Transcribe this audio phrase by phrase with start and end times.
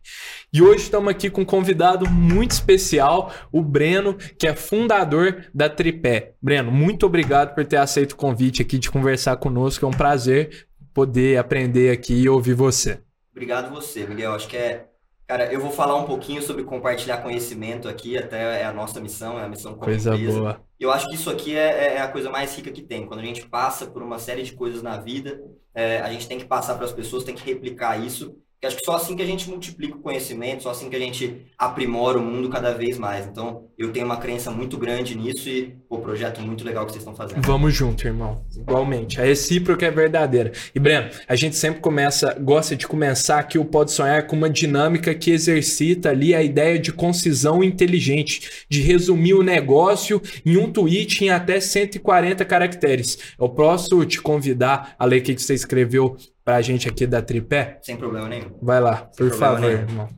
[0.52, 5.68] E hoje estamos aqui com um convidado muito especial, o Breno, que é fundador da
[5.68, 6.32] Tripé.
[6.42, 9.84] Breno, muito obrigado por ter aceito o convite aqui de conversar conosco.
[9.84, 12.98] É um prazer poder aprender aqui e ouvir você.
[13.32, 14.34] Obrigado você, Miguel.
[14.34, 14.88] Acho que é.
[15.26, 19.38] Cara, eu vou falar um pouquinho sobre compartilhar conhecimento aqui, até é a nossa missão,
[19.38, 20.38] é a missão como Coisa empresa.
[20.38, 20.60] boa.
[20.78, 23.06] Eu acho que isso aqui é, é a coisa mais rica que tem.
[23.06, 25.40] Quando a gente passa por uma série de coisas na vida,
[25.74, 28.36] é, a gente tem que passar para as pessoas, tem que replicar isso.
[28.62, 30.98] Porque acho que só assim que a gente multiplica o conhecimento, só assim que a
[31.00, 33.26] gente aprimora o mundo cada vez mais.
[33.26, 37.02] Então, eu tenho uma crença muito grande nisso e o projeto muito legal que vocês
[37.02, 37.44] estão fazendo.
[37.44, 38.44] Vamos junto, irmão.
[38.56, 39.20] Igualmente.
[39.20, 40.52] A recíproca é verdadeira.
[40.72, 44.48] E, Breno, a gente sempre começa, gosta de começar aqui o Pode Sonhar com uma
[44.48, 50.70] dinâmica que exercita ali a ideia de concisão inteligente, de resumir o negócio em um
[50.70, 53.18] tweet em até 140 caracteres.
[53.40, 57.78] Eu posso te convidar a ler o que você escreveu pra gente aqui da Tripé?
[57.82, 58.56] Sem problema nenhum.
[58.60, 59.80] Vai lá, por problema favor, nenhum.
[59.82, 60.08] irmão.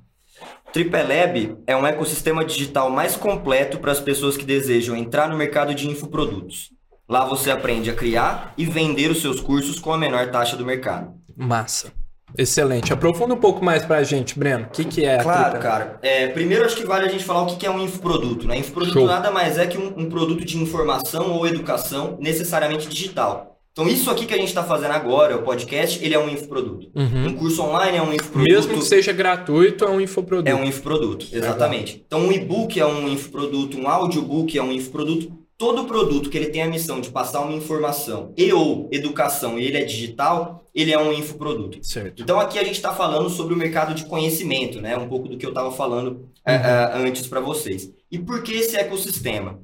[0.73, 5.75] Tripelab é um ecossistema digital mais completo para as pessoas que desejam entrar no mercado
[5.75, 6.71] de infoprodutos.
[7.09, 10.65] Lá você aprende a criar e vender os seus cursos com a menor taxa do
[10.65, 11.13] mercado.
[11.37, 11.93] Massa.
[12.37, 12.93] Excelente.
[12.93, 14.65] Aprofunda um pouco mais pra gente, Breno.
[14.65, 15.59] O que, que é a Claro, Tripé?
[15.63, 15.99] cara.
[16.03, 18.49] É, primeiro, acho que vale a gente falar o que que é um infoproduto.
[18.49, 18.57] Né?
[18.59, 19.07] Infoproduto Show.
[19.07, 23.54] nada mais é que um, um produto de informação ou educação necessariamente digital.
[23.75, 26.93] Então, isso aqui que a gente está fazendo agora, o podcast, ele é um infoproduto.
[26.95, 27.27] Uhum.
[27.27, 28.49] Um curso online é um infoproduto.
[28.49, 30.49] Mesmo que seja gratuito, é um infoproduto.
[30.49, 32.05] É um infoproduto, exatamente.
[32.07, 35.37] Então, um e-book é um infoproduto, um audiobook é um infoproduto.
[35.59, 39.65] Todo produto que ele tem a missão de passar uma informação e ou educação e
[39.65, 41.85] ele é digital, ele é um infoproduto.
[41.85, 42.23] Certo.
[42.23, 44.97] Então, aqui a gente está falando sobre o mercado de conhecimento, né?
[44.97, 47.91] Um pouco do que eu estava falando eh, eh, antes para vocês.
[48.09, 49.59] E por que esse ecossistema?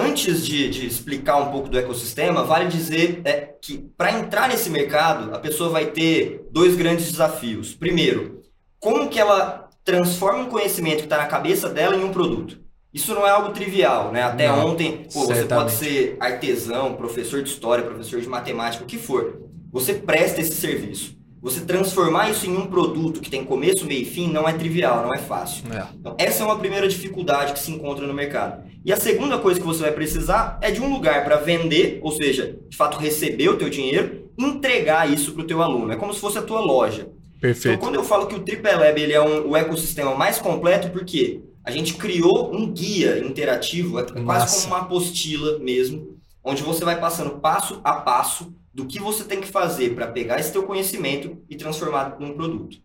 [0.00, 4.70] Antes de, de explicar um pouco do ecossistema, vale dizer é, que para entrar nesse
[4.70, 7.74] mercado, a pessoa vai ter dois grandes desafios.
[7.74, 8.40] Primeiro,
[8.78, 12.60] como que ela transforma um conhecimento que está na cabeça dela em um produto?
[12.94, 14.22] Isso não é algo trivial, né?
[14.22, 18.86] Até Não, ontem, pô, você pode ser artesão, professor de história, professor de matemática, o
[18.86, 19.42] que for.
[19.72, 21.18] Você presta esse serviço.
[21.42, 25.02] Você transformar isso em um produto que tem começo, meio e fim não é trivial,
[25.02, 25.64] não é fácil.
[25.72, 25.86] É.
[25.94, 28.67] Então, essa é uma primeira dificuldade que se encontra no mercado.
[28.84, 32.12] E a segunda coisa que você vai precisar é de um lugar para vender, ou
[32.12, 35.92] seja, de fato receber o teu dinheiro, entregar isso para o teu aluno.
[35.92, 37.02] É como se fosse a tua loja.
[37.02, 37.78] Então, Perfeito.
[37.78, 41.70] quando eu falo que o TripleLab ele é um, o ecossistema mais completo, porque a
[41.70, 44.62] gente criou um guia interativo, é quase Massa.
[44.62, 49.40] como uma apostila mesmo, onde você vai passando passo a passo do que você tem
[49.40, 52.78] que fazer para pegar esse teu conhecimento e transformar num produto.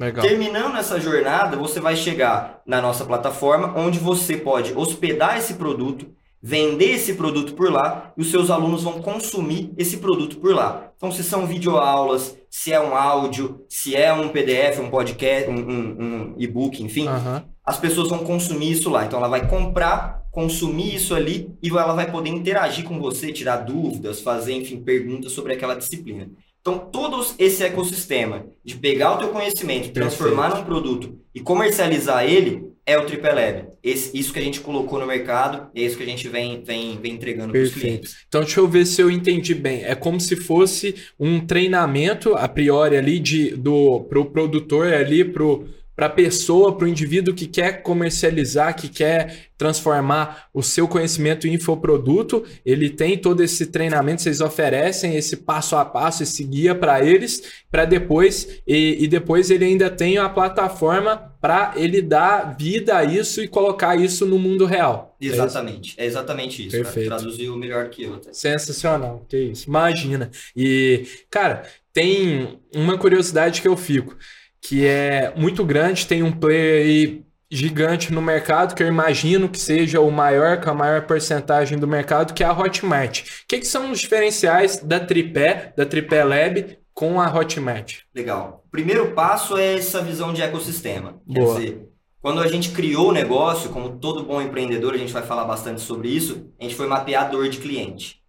[0.00, 0.24] Legal.
[0.26, 6.06] Terminando essa jornada, você vai chegar na nossa plataforma, onde você pode hospedar esse produto,
[6.42, 10.90] vender esse produto por lá e os seus alunos vão consumir esse produto por lá.
[10.96, 15.54] Então, se são videoaulas, se é um áudio, se é um PDF, um podcast, um,
[15.58, 17.44] um- um e-book, enfim, Aham.
[17.64, 19.04] as pessoas vão consumir isso lá.
[19.04, 23.58] Então, ela vai comprar, consumir isso ali e ela vai poder interagir com você, tirar
[23.58, 26.26] dúvidas, fazer, enfim, perguntas sobre aquela disciplina.
[26.60, 32.70] Então, todo esse ecossistema de pegar o teu conhecimento, transformar num produto e comercializar ele
[32.84, 33.68] é o TripleLab.
[33.82, 36.98] Esse, isso que a gente colocou no mercado é isso que a gente vem, vem,
[37.00, 37.86] vem entregando para os Perfeito.
[37.86, 38.24] clientes.
[38.28, 39.84] Então, deixa eu ver se eu entendi bem.
[39.84, 45.66] É como se fosse um treinamento, a priori, ali, de, do, pro produtor ali, pro,
[46.00, 52.42] pra pessoa, pro indivíduo que quer comercializar, que quer transformar o seu conhecimento em infoproduto.
[52.64, 57.42] Ele tem todo esse treinamento, vocês oferecem esse passo a passo, esse guia para eles,
[57.70, 63.04] para depois, e, e depois ele ainda tem a plataforma para ele dar vida a
[63.04, 65.14] isso e colocar isso no mundo real.
[65.20, 65.26] É?
[65.26, 65.94] Exatamente.
[65.98, 66.76] É exatamente isso.
[66.76, 67.08] Perfeito.
[67.08, 68.14] Traduziu melhor que eu.
[68.14, 68.32] até.
[68.32, 69.68] Sensacional, que isso.
[69.68, 70.30] Imagina.
[70.56, 74.16] E, cara, tem uma curiosidade que eu fico,
[74.60, 79.58] que é muito grande, tem um player aí gigante no mercado, que eu imagino que
[79.58, 83.22] seja o maior, com a maior porcentagem do mercado, que é a Hotmart.
[83.22, 88.00] O que, que são os diferenciais da Tripé, da Tripé Lab, com a Hotmart?
[88.14, 88.62] Legal.
[88.66, 91.20] O primeiro passo é essa visão de ecossistema.
[91.26, 91.56] Quer Boa.
[91.56, 91.88] dizer,
[92.22, 95.80] quando a gente criou o negócio, como todo bom empreendedor, a gente vai falar bastante
[95.80, 98.19] sobre isso, a gente foi mapear a dor de cliente.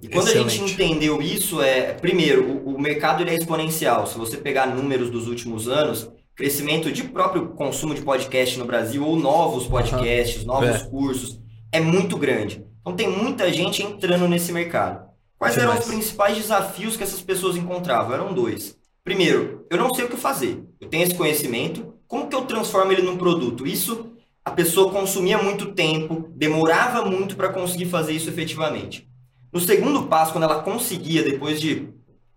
[0.00, 0.72] E quando a gente Excelente.
[0.74, 4.06] entendeu isso, é primeiro, o, o mercado ele é exponencial.
[4.06, 9.04] Se você pegar números dos últimos anos, crescimento de próprio consumo de podcast no Brasil
[9.06, 10.84] ou novos podcasts, novos É.
[10.88, 11.38] cursos,
[11.70, 12.64] é muito grande.
[12.80, 15.10] Então tem muita gente entrando nesse mercado.
[15.38, 15.94] Quais eram os Demais.
[15.94, 18.14] principais desafios que essas pessoas encontravam?
[18.14, 18.76] Eram dois.
[19.04, 20.62] primeiro, eu não sei o que fazer.
[20.80, 23.66] Eu tenho esse conhecimento, como que eu transformo ele num produto?
[23.66, 24.06] Isso
[24.44, 29.08] a pessoa consumia muito tempo, demorava muito para conseguir fazer isso efetivamente.
[29.52, 31.88] No segundo passo, quando ela conseguia, depois de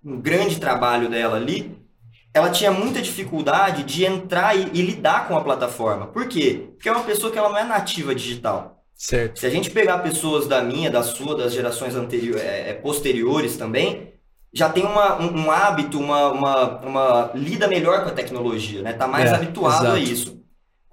[0.03, 1.75] um grande trabalho dela ali,
[2.33, 6.07] ela tinha muita dificuldade de entrar e, e, lidar com a plataforma.
[6.07, 6.67] Por quê?
[6.73, 8.83] Porque é uma pessoa que ela não é nativa digital.
[8.93, 9.39] Certo.
[9.39, 13.55] Se a gente pegar pessoas da minha, da sua, das gerações anteriores, é, é, posteriores
[13.55, 14.13] também,
[14.53, 18.93] já tem uma, um, um, hábito, uma, uma, uma lida melhor com a tecnologia, né?
[18.93, 19.95] Tá mais é, habituado exato.
[19.95, 20.44] a isso.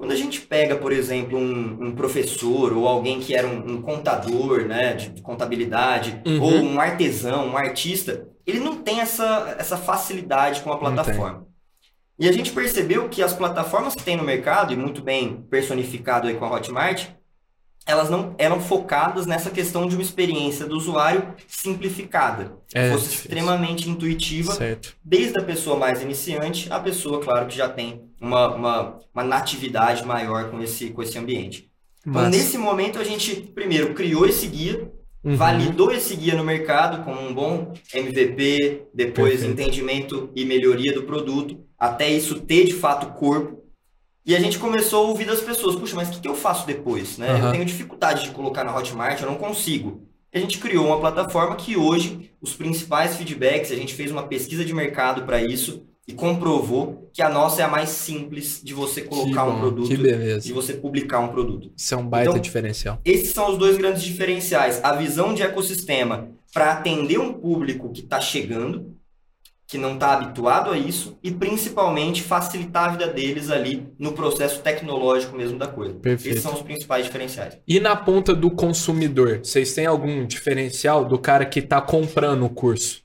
[0.02, 3.81] Quando a gente pega, por exemplo, um, um professor ou alguém que era um, um
[3.81, 6.43] contador né, de, de contabilidade, uhum.
[6.43, 11.46] ou um artesão, um artista, ele não tem essa, essa facilidade com a plataforma.
[12.19, 16.26] E a gente percebeu que as plataformas que tem no mercado, e muito bem personificado
[16.26, 17.10] aí com a Hotmart,
[17.87, 22.56] elas não eram focadas nessa questão de uma experiência do usuário simplificada.
[22.75, 23.31] É, fosse difícil.
[23.31, 24.96] extremamente intuitiva, certo.
[25.05, 30.04] desde a pessoa mais iniciante à pessoa, claro, que já tem uma, uma, uma natividade
[30.06, 31.70] maior com esse, com esse ambiente.
[32.00, 32.30] Então, Mas...
[32.30, 34.90] nesse momento, a gente, primeiro, criou esse guia,
[35.22, 35.36] uhum.
[35.36, 39.52] validou esse guia no mercado com um bom MVP, depois Perfeito.
[39.52, 43.62] entendimento e melhoria do produto, até isso ter, de fato, corpo
[44.24, 46.64] e a gente começou a ouvir das pessoas, puxa, mas o que, que eu faço
[46.64, 47.19] depois?
[47.19, 47.32] Né?
[47.32, 47.46] Uhum.
[47.46, 50.06] Eu tenho dificuldade de colocar na Hotmart, eu não consigo.
[50.32, 54.64] A gente criou uma plataforma que hoje os principais feedbacks, a gente fez uma pesquisa
[54.64, 59.00] de mercado para isso e comprovou que a nossa é a mais simples de você
[59.00, 61.70] colocar bom, um produto, de você publicar um produto.
[61.76, 63.00] Isso é um baita então, diferencial.
[63.04, 64.80] Esses são os dois grandes diferenciais.
[64.82, 68.94] A visão de ecossistema para atender um público que está chegando,
[69.66, 74.60] que não está habituado a isso e principalmente facilitar a vida deles ali no processo
[74.60, 75.94] tecnológico mesmo da coisa.
[75.94, 76.32] Perfeito.
[76.32, 77.56] Esses são os principais diferenciais.
[77.66, 82.50] E na ponta do consumidor, vocês têm algum diferencial do cara que está comprando o
[82.50, 83.02] curso?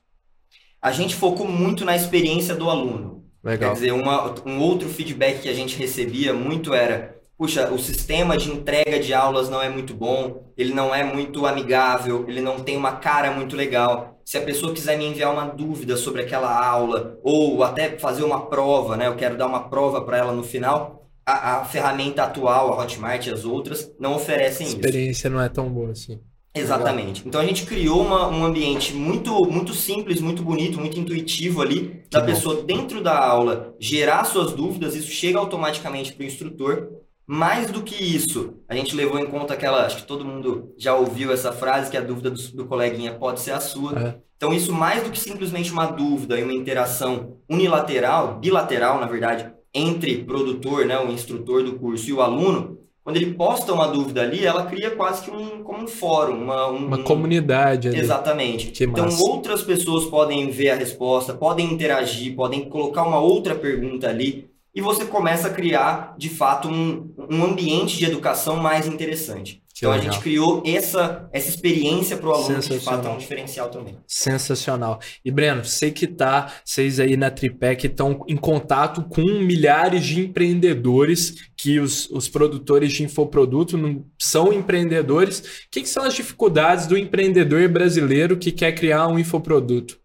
[0.80, 3.24] A gente focou muito na experiência do aluno.
[3.42, 3.70] Legal.
[3.70, 8.36] Quer dizer, uma, um outro feedback que a gente recebia muito era puxa, o sistema
[8.36, 12.58] de entrega de aulas não é muito bom, ele não é muito amigável, ele não
[12.58, 14.20] tem uma cara muito legal.
[14.24, 18.46] Se a pessoa quiser me enviar uma dúvida sobre aquela aula, ou até fazer uma
[18.46, 19.06] prova, né?
[19.06, 23.26] Eu quero dar uma prova para ela no final, a, a, ferramenta atual, a Hotmart
[23.26, 24.76] e as outras, não oferecem isso.
[24.76, 26.20] A experiência não é tão boa assim.
[26.58, 27.22] Exatamente.
[27.26, 32.02] Então a gente criou uma, um ambiente muito, muito simples, muito bonito, muito intuitivo ali,
[32.04, 32.26] que da bom.
[32.26, 36.88] pessoa dentro da aula gerar suas dúvidas, isso chega automaticamente para o instrutor
[37.30, 40.94] mais do que isso, a gente levou em conta aquela, acho que todo mundo já
[40.94, 44.00] ouviu essa frase, que a dúvida do, do coleguinha pode ser a sua.
[44.00, 44.14] É.
[44.34, 49.52] Então, isso mais do que simplesmente uma dúvida e uma interação unilateral, bilateral, na verdade,
[49.74, 52.78] entre produtor, né, o instrutor do curso e o aluno,
[53.08, 56.68] quando ele posta uma dúvida ali, ela cria quase que um, como um fórum, uma,
[56.68, 57.88] um, uma comunidade.
[57.88, 58.00] Ali.
[58.00, 58.66] Exatamente.
[58.66, 59.22] Que então, massa.
[59.22, 64.82] outras pessoas podem ver a resposta, podem interagir, podem colocar uma outra pergunta ali e
[64.82, 69.62] você começa a criar, de fato, um, um ambiente de educação mais interessante.
[69.78, 73.10] Que então a gente criou essa, essa experiência para o aluno que de fato é
[73.12, 73.96] um diferencial também.
[74.08, 74.98] Sensacional.
[75.24, 80.18] E Breno, sei que tá, vocês aí na Tripec estão em contato com milhares de
[80.18, 85.38] empreendedores que os, os produtores de infoproduto não são empreendedores.
[85.38, 89.96] O que, que são as dificuldades do empreendedor brasileiro que quer criar um infoproduto?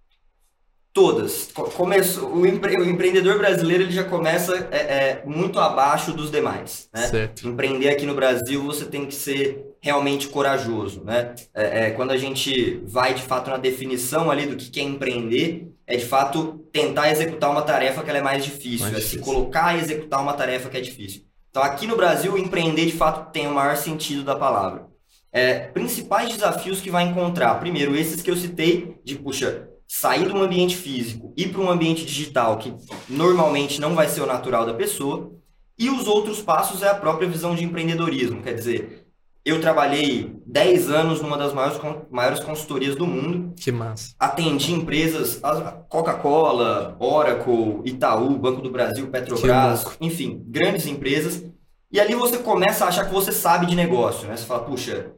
[0.93, 1.49] Todas.
[1.75, 6.87] Começo, o, empre, o, empreendedor brasileiro ele já começa é, é, muito abaixo dos demais.
[6.93, 7.07] Né?
[7.07, 7.47] Certo.
[7.47, 11.03] Empreender aqui no Brasil você tem que ser realmente corajoso.
[11.03, 11.33] Né?
[11.51, 15.67] É, é, quando a gente vai de fato na definição ali do que é empreender,
[15.87, 19.19] é de fato tentar executar uma tarefa que ela é mais difícil, mais é difícil.
[19.19, 21.23] se colocar e executar uma tarefa que é difícil.
[21.49, 24.85] Então aqui no Brasil, empreender de fato tem o maior sentido da palavra.
[25.31, 27.55] É, principais desafios que vai encontrar.
[27.55, 31.69] Primeiro, esses que eu citei, de puxa, sair de um ambiente físico e para um
[31.69, 32.73] ambiente digital, que
[33.07, 35.31] normalmente não vai ser o natural da pessoa.
[35.77, 38.41] E os outros passos é a própria visão de empreendedorismo.
[38.41, 39.05] Quer dizer,
[39.45, 43.53] eu trabalhei 10 anos numa das maiores, maiores consultorias do mundo.
[43.55, 44.15] Que massa.
[44.17, 45.39] Atendi empresas,
[45.87, 51.43] Coca-Cola, Oracle, Itaú, Banco do Brasil, Petrobras, enfim, grandes empresas.
[51.91, 54.35] E ali você começa a achar que você sabe de negócio, né?
[54.35, 55.11] Você fala, puxa,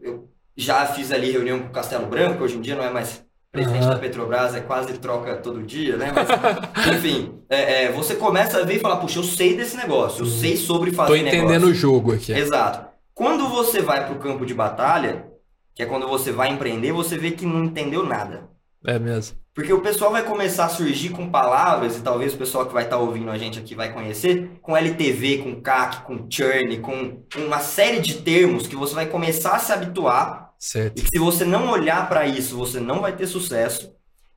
[0.00, 3.23] eu já fiz ali reunião com o Castelo Branco, hoje em dia não é mais
[3.54, 3.90] presidente uhum.
[3.90, 6.12] da Petrobras é quase troca todo dia, né?
[6.12, 6.28] Mas,
[6.96, 10.26] enfim, é, é, você começa a ver e falar, puxa, eu sei desse negócio, eu
[10.26, 11.68] sei sobre fazer Tô entendendo negócio.
[11.68, 12.32] o jogo aqui.
[12.32, 12.84] Exato.
[13.14, 15.26] Quando você vai para o campo de batalha,
[15.72, 18.48] que é quando você vai empreender, você vê que não entendeu nada.
[18.84, 19.38] É mesmo.
[19.54, 22.82] Porque o pessoal vai começar a surgir com palavras, e talvez o pessoal que vai
[22.82, 27.22] estar tá ouvindo a gente aqui vai conhecer, com LTV, com CAC, com churn, com
[27.36, 30.98] uma série de termos que você vai começar a se habituar Certo.
[30.98, 33.92] E que se você não olhar para isso, você não vai ter sucesso.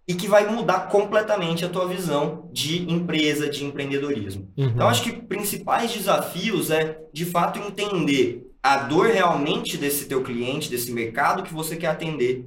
[0.08, 4.50] e que vai mudar completamente a tua visão de empresa, de empreendedorismo.
[4.58, 4.68] Uhum.
[4.68, 10.70] Então, acho que principais desafios é, de fato, entender a dor realmente desse teu cliente,
[10.70, 12.46] desse mercado que você quer atender,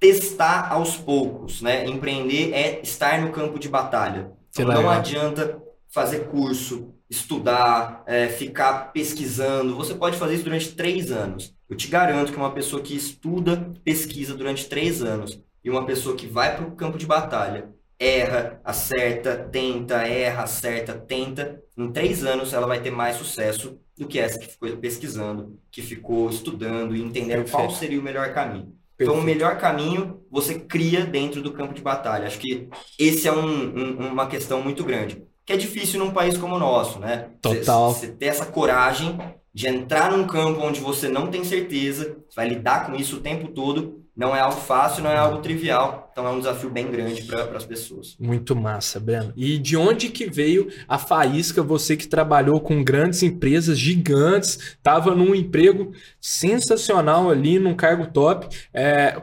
[0.00, 1.86] testar aos poucos, né?
[1.86, 4.32] Empreender é estar no campo de batalha.
[4.58, 9.76] Então, não adianta fazer curso, estudar, é, ficar pesquisando.
[9.76, 11.54] Você pode fazer isso durante três anos.
[11.68, 16.16] Eu te garanto que uma pessoa que estuda, pesquisa durante três anos e uma pessoa
[16.16, 22.24] que vai para o campo de batalha, erra, acerta, tenta, erra, acerta, tenta, em três
[22.24, 26.94] anos ela vai ter mais sucesso do que essa que ficou pesquisando, que ficou estudando
[26.94, 27.50] e entendendo Perfeito.
[27.50, 28.76] qual seria o melhor caminho.
[28.96, 29.12] Perfeito.
[29.12, 32.26] Então, o melhor caminho você cria dentro do campo de batalha.
[32.26, 32.68] Acho que
[32.98, 36.58] esse é um, um, uma questão muito grande que é difícil num país como o
[36.58, 37.28] nosso, né?
[37.40, 37.94] Total.
[37.94, 39.16] Você ter essa coragem
[39.54, 43.48] de entrar num campo onde você não tem certeza, vai lidar com isso o tempo
[43.48, 47.22] todo, não é algo fácil, não é algo trivial, então é um desafio bem grande
[47.22, 48.16] para as pessoas.
[48.18, 49.32] Muito massa, Breno.
[49.36, 55.14] E de onde que veio a faísca, você que trabalhou com grandes empresas gigantes, estava
[55.14, 59.22] num emprego sensacional ali, num cargo top, é...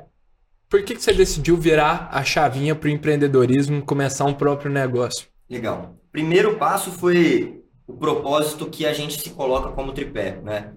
[0.70, 4.72] Por que, que você decidiu virar a chavinha para o empreendedorismo e começar um próprio
[4.72, 5.28] negócio?
[5.48, 5.96] Legal.
[6.14, 10.74] Primeiro passo foi o propósito que a gente se coloca como tripé, né?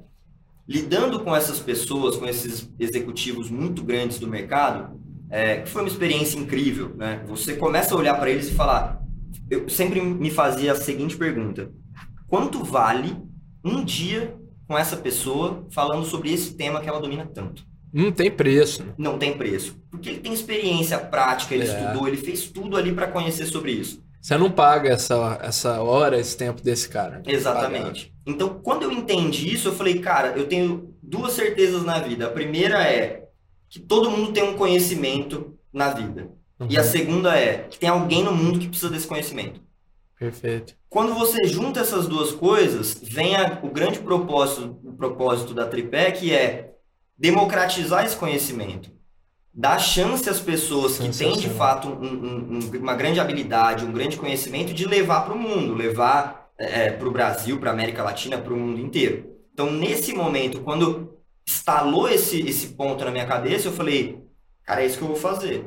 [0.66, 6.38] Lidando com essas pessoas, com esses executivos muito grandes do mercado, é, foi uma experiência
[6.38, 7.23] incrível, né?
[7.28, 9.02] Você começa a olhar para eles e falar,
[9.50, 11.71] eu sempre me fazia a seguinte pergunta:
[12.26, 13.14] quanto vale
[13.62, 14.35] um dia
[14.66, 17.62] com essa pessoa falando sobre esse tema que ela domina tanto?
[17.93, 18.87] Não tem preço.
[18.97, 19.76] Não tem preço.
[19.90, 21.66] Porque ele tem experiência prática, ele é.
[21.66, 24.06] estudou, ele fez tudo ali para conhecer sobre isso.
[24.21, 27.23] Você não paga essa, essa hora, esse tempo desse cara.
[27.27, 28.13] Exatamente.
[28.27, 32.27] Então, quando eu entendi isso, eu falei, cara, eu tenho duas certezas na vida.
[32.27, 33.29] A primeira é
[33.69, 36.29] que todo mundo tem um conhecimento na vida.
[36.59, 36.67] Uhum.
[36.69, 36.87] E a uhum.
[36.87, 39.61] segunda é que tem alguém no mundo que precisa desse conhecimento.
[40.19, 40.75] Perfeito.
[40.89, 46.11] Quando você junta essas duas coisas, vem a, o grande propósito, o propósito da Tripé,
[46.11, 46.73] que é
[47.19, 48.96] democratizar esse conhecimento
[49.57, 54.19] dar chance às pessoas que têm de fato um, um, uma grande habilidade, um grande
[54.19, 58.37] conhecimento de levar para o mundo, levar é, para o Brasil, para a América Latina,
[58.37, 59.35] para o mundo inteiro.
[59.55, 61.17] Então, nesse momento, quando
[61.49, 64.19] instalou esse, esse ponto na minha cabeça, eu falei,
[64.63, 65.65] cara, é isso que eu vou fazer.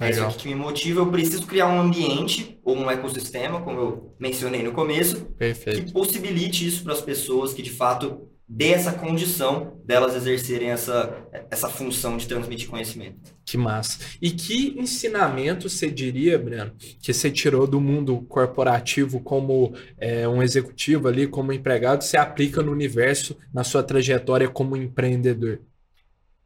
[0.00, 1.00] É isso que me motiva.
[1.00, 5.84] Eu preciso criar um ambiente ou um ecossistema, como eu mencionei no começo, Perfeito.
[5.84, 11.14] que possibilite isso para as pessoas que de fato dê essa condição delas exercerem essa,
[11.50, 13.36] essa função de transmitir conhecimento.
[13.44, 13.98] Que massa.
[14.22, 20.42] E que ensinamento você diria, Breno, que você tirou do mundo corporativo como é, um
[20.42, 25.60] executivo ali, como empregado, você aplica no universo, na sua trajetória como empreendedor?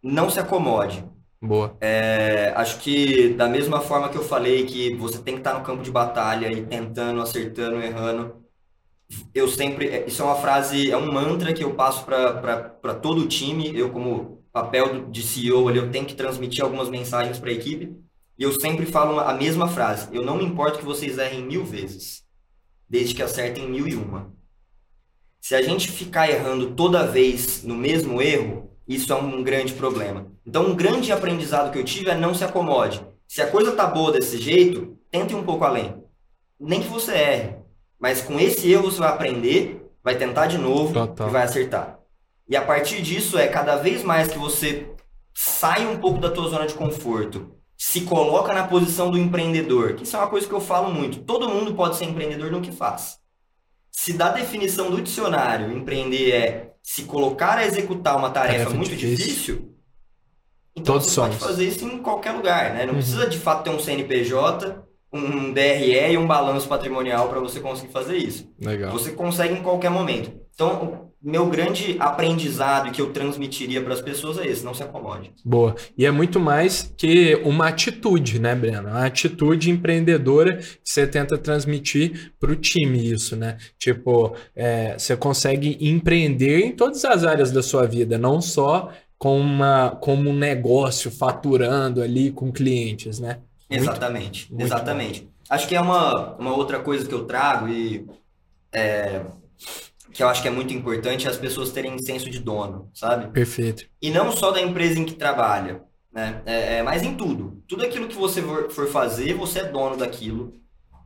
[0.02, 1.04] Não se acomode.
[1.40, 1.76] Boa.
[1.80, 5.64] É, acho que da mesma forma que eu falei que você tem que estar no
[5.64, 8.41] campo de batalha e tentando, acertando, errando,
[9.34, 9.88] eu sempre.
[9.88, 13.76] É, isso é uma frase, é um mantra que eu passo para todo o time.
[13.76, 17.96] Eu, como papel de CEO, ali, eu tenho que transmitir algumas mensagens para a equipe.
[18.38, 21.64] E eu sempre falo a mesma frase: eu não me importo que vocês errem mil
[21.64, 22.24] vezes,
[22.88, 24.32] desde que acertem mil e uma.
[25.40, 30.30] Se a gente ficar errando toda vez no mesmo erro, isso é um grande problema.
[30.46, 33.04] Então, um grande aprendizado que eu tive é não se acomode.
[33.26, 36.02] Se a coisa tá boa desse jeito, tente um pouco além.
[36.60, 37.61] Nem que você erre.
[38.02, 41.28] Mas com esse erro você vai aprender, vai tentar de novo Total.
[41.28, 42.00] e vai acertar.
[42.48, 44.88] E a partir disso é cada vez mais que você
[45.32, 50.02] sai um pouco da tua zona de conforto, se coloca na posição do empreendedor, que
[50.02, 51.20] isso é uma coisa que eu falo muito.
[51.20, 53.18] Todo mundo pode ser empreendedor no que faz.
[53.92, 58.96] Se da definição do dicionário empreender é se colocar a executar uma tarefa, tarefa muito
[58.96, 59.72] difícil, difícil
[60.74, 61.36] então Todos você somos.
[61.36, 62.80] pode fazer isso em qualquer lugar, né?
[62.84, 62.98] Não uhum.
[62.98, 67.92] precisa de fato ter um CNPJ um DRE e um balanço patrimonial para você conseguir
[67.92, 68.50] fazer isso.
[68.58, 68.92] Legal.
[68.92, 70.32] Você consegue em qualquer momento.
[70.54, 75.30] Então, meu grande aprendizado que eu transmitiria para as pessoas é esse, não se acomode.
[75.44, 75.76] Boa.
[75.96, 78.88] E é muito mais que uma atitude, né, Breno?
[78.88, 83.56] Uma atitude empreendedora que você tenta transmitir para o time isso, né?
[83.78, 89.38] Tipo, é, você consegue empreender em todas as áreas da sua vida, não só com
[89.38, 93.38] uma, como um negócio faturando ali com clientes, né?
[93.76, 95.28] Exatamente, muito exatamente.
[95.48, 98.06] Acho que é uma, uma outra coisa que eu trago e
[98.72, 99.22] é,
[100.12, 103.28] que eu acho que é muito importante é as pessoas terem senso de dono, sabe?
[103.28, 103.86] Perfeito.
[104.00, 106.42] E não só da empresa em que trabalha, né?
[106.44, 107.62] É, é, mas em tudo.
[107.66, 110.54] Tudo aquilo que você for fazer, você é dono daquilo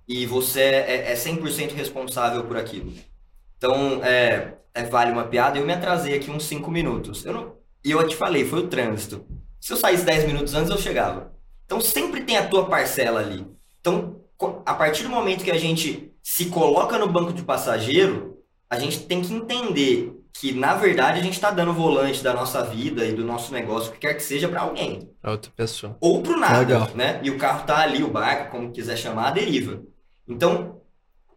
[0.08, 2.92] e você é, é 100% responsável por aquilo.
[3.56, 5.58] Então, é, é, vale uma piada.
[5.58, 7.24] Eu me atrasei aqui uns 5 minutos.
[7.24, 9.24] Eu não, e eu te falei, foi o trânsito.
[9.60, 11.32] Se eu saísse 10 minutos antes, eu chegava.
[11.66, 13.46] Então sempre tem a tua parcela ali.
[13.80, 14.20] Então,
[14.64, 18.38] a partir do momento que a gente se coloca no banco de passageiro,
[18.70, 22.34] a gente tem que entender que, na verdade, a gente está dando o volante da
[22.34, 25.08] nossa vida e do nosso negócio, o que quer que seja, para alguém.
[25.20, 25.96] Para outra pessoa.
[26.00, 26.90] Ou para nada, Legal.
[26.94, 27.20] né?
[27.22, 29.82] E o carro está ali, o barco, como quiser chamar, a deriva.
[30.28, 30.80] Então,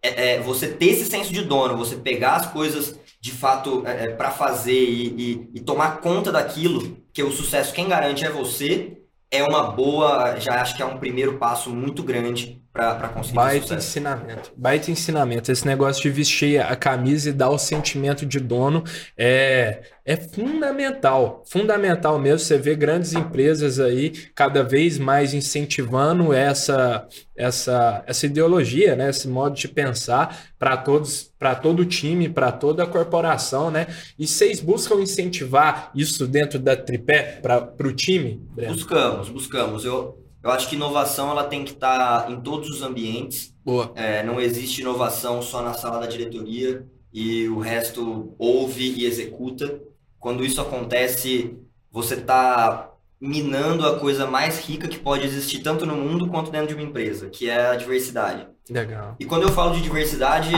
[0.02, 4.06] é, é, você ter esse senso de dono, você pegar as coisas de fato é,
[4.06, 8.30] é para fazer e, e, e tomar conta daquilo, que o sucesso quem garante é
[8.30, 8.99] você,
[9.32, 13.62] é uma boa, já acho que é um primeiro passo muito grande para conseguir Baita
[13.62, 13.88] sucesso.
[13.90, 14.52] ensinamento.
[14.56, 15.52] Baita ensinamento.
[15.52, 18.84] Esse negócio de vestir a camisa e dar o sentimento de dono
[19.18, 21.44] é, é fundamental.
[21.48, 22.40] Fundamental mesmo.
[22.40, 29.10] Você vê grandes empresas aí cada vez mais incentivando essa, essa, essa ideologia, né?
[29.10, 33.88] esse modo de pensar para todos, para todo o time, para toda a corporação, né?
[34.18, 38.42] E vocês buscam incentivar isso dentro da tripé para o time?
[38.54, 38.74] Breno?
[38.74, 39.86] Buscamos, buscamos.
[39.86, 43.54] Eu, eu acho que inovação ela tem que estar tá em todos os ambientes.
[43.64, 43.92] Boa.
[43.96, 49.82] É, não existe inovação só na sala da diretoria e o resto ouve e executa.
[50.18, 51.58] Quando isso acontece,
[51.92, 56.68] você está minando a coisa mais rica que pode existir tanto no mundo quanto dentro
[56.68, 58.48] de uma empresa, que é a diversidade.
[58.70, 59.16] Legal.
[59.20, 60.54] E quando eu falo de diversidade,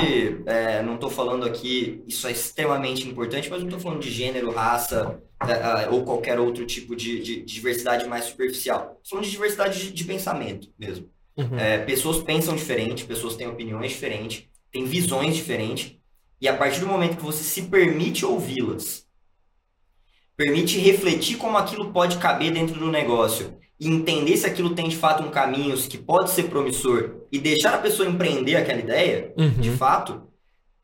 [0.45, 4.51] é, não estou falando aqui, isso é extremamente importante, mas não estou falando de gênero,
[4.51, 8.99] raça é, é, ou qualquer outro tipo de, de, de diversidade mais superficial.
[9.01, 11.09] Estou falando de diversidade de, de pensamento mesmo.
[11.37, 11.57] Uhum.
[11.57, 15.97] É, pessoas pensam diferente, pessoas têm opiniões diferentes, têm visões diferentes,
[16.39, 19.05] e a partir do momento que você se permite ouvi-las,
[20.41, 24.95] permite refletir como aquilo pode caber dentro do negócio e entender se aquilo tem de
[24.95, 29.49] fato um caminho que pode ser promissor e deixar a pessoa empreender aquela ideia, uhum.
[29.49, 30.23] de fato,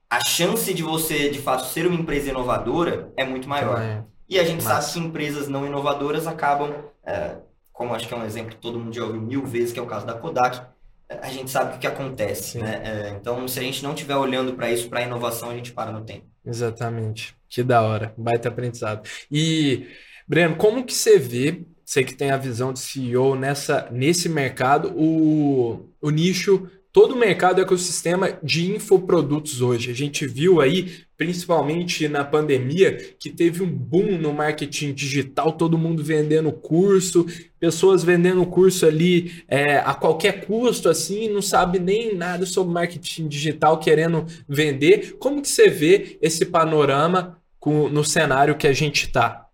[0.07, 3.81] a chance de você de fato ser uma empresa inovadora é muito maior.
[3.81, 4.03] É.
[4.29, 6.71] E a gente sabe que empresas não inovadoras acabam,
[7.03, 7.37] é,
[7.73, 9.81] como acho que é um exemplo que todo mundo já ouviu mil vezes, que é
[9.81, 10.61] o caso da Kodak,
[11.09, 12.59] é, a gente sabe o que acontece.
[12.59, 12.81] Né?
[12.83, 15.71] É, então, se a gente não estiver olhando para isso, para a inovação, a gente
[15.71, 16.25] para no tempo.
[16.47, 17.35] Exatamente.
[17.49, 18.13] Que da hora.
[18.17, 19.07] Baita aprendizado.
[19.31, 19.87] E,
[20.27, 24.93] Breno, como que você vê, você que tem a visão de CEO nessa, nesse mercado,
[24.95, 29.91] o, o nicho todo o mercado ecossistema de infoprodutos hoje.
[29.91, 35.77] A gente viu aí, principalmente na pandemia, que teve um boom no marketing digital, todo
[35.77, 37.23] mundo vendendo curso,
[37.59, 43.27] pessoas vendendo curso ali é, a qualquer custo, assim, não sabe nem nada sobre marketing
[43.27, 45.17] digital, querendo vender.
[45.19, 49.45] Como que você vê esse panorama com, no cenário que a gente está?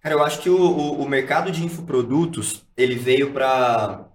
[0.00, 4.07] Cara, eu acho que o, o, o mercado de infoprodutos, ele veio para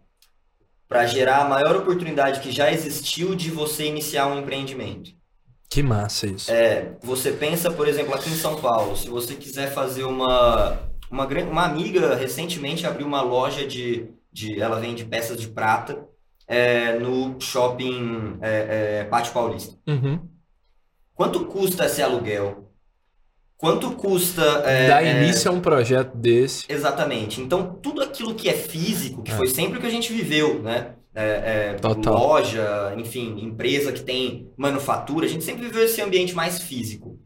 [0.88, 5.12] para gerar a maior oportunidade que já existiu de você iniciar um empreendimento.
[5.69, 6.52] Que massa isso.
[6.52, 10.78] É, você pensa, por exemplo, aqui em São Paulo, se você quiser fazer uma
[11.13, 16.08] uma, uma amiga recentemente abriu uma loja de, de ela vende peças de prata
[16.48, 19.78] é, no shopping é, é, Pátio Paulista.
[19.88, 20.28] Uhum.
[21.13, 22.72] Quanto custa esse aluguel?
[23.63, 24.41] Quanto custa.
[24.65, 26.65] É, Dar é, início a um projeto desse.
[26.67, 27.39] Exatamente.
[27.39, 29.36] Então, tudo aquilo que é físico, que é.
[29.38, 30.95] foi sempre o que a gente viveu, né?
[31.15, 36.62] É, é loja, enfim, empresa que tem manufatura, a gente sempre viveu esse ambiente mais
[36.62, 37.17] físico.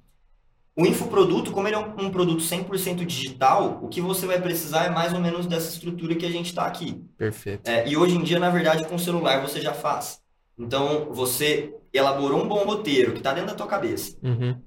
[0.76, 4.84] O infoproduto, como ele é um, um produto 100% digital, o que você vai precisar
[4.84, 7.04] é mais ou menos dessa estrutura que a gente está aqui.
[7.18, 7.68] Perfeito.
[7.68, 10.20] É, e hoje em dia, na verdade, com o celular você já faz.
[10.56, 14.16] Então, você elaborou um bom roteiro que está dentro da tua cabeça.
[14.22, 14.67] Uhum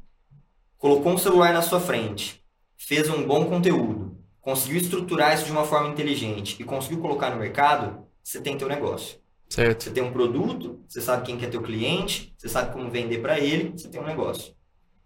[0.81, 2.43] colocou um celular na sua frente,
[2.77, 7.37] fez um bom conteúdo, conseguiu estruturar isso de uma forma inteligente e conseguiu colocar no
[7.37, 9.19] mercado, você tem teu negócio.
[9.49, 9.85] Certo.
[9.85, 13.19] Você tem um produto, você sabe quem que é teu cliente, você sabe como vender
[13.19, 14.55] para ele, você tem um negócio.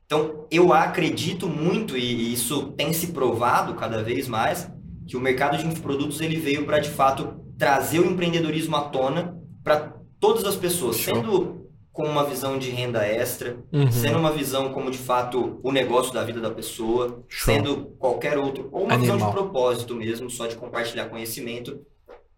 [0.06, 4.70] Então, eu acredito muito e isso tem se provado cada vez mais
[5.08, 9.36] que o mercado de infoprodutos ele veio para de fato trazer o empreendedorismo à tona
[9.64, 11.16] para todas as pessoas, Show.
[11.16, 11.63] sendo
[11.94, 13.90] com uma visão de renda extra, uhum.
[13.90, 17.54] sendo uma visão como de fato o negócio da vida da pessoa, Show.
[17.54, 19.16] sendo qualquer outro, ou uma Animal.
[19.16, 21.80] visão de propósito mesmo, só de compartilhar conhecimento.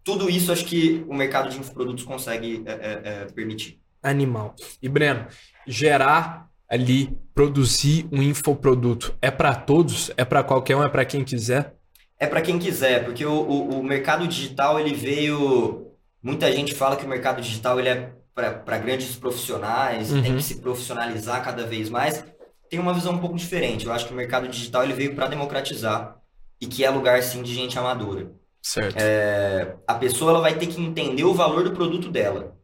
[0.03, 3.81] Tudo isso acho que o mercado de infoprodutos consegue é, é, é, permitir.
[4.01, 4.55] Animal.
[4.79, 5.25] E Breno,
[5.65, 10.11] gerar ali, produzir um infoproduto, é para todos?
[10.15, 10.83] É para qualquer um?
[10.83, 11.73] É para quem quiser?
[12.19, 15.87] É para quem quiser, porque o, o, o mercado digital ele veio.
[16.21, 20.21] Muita gente fala que o mercado digital ele é para grandes profissionais, uhum.
[20.21, 22.23] tem que se profissionalizar cada vez mais,
[22.69, 23.87] tem uma visão um pouco diferente.
[23.87, 26.17] Eu acho que o mercado digital ele veio para democratizar
[26.61, 28.31] e que é lugar sim de gente amadora.
[28.61, 28.95] Certo.
[28.99, 32.55] É, a pessoa ela vai ter que entender o valor do produto dela.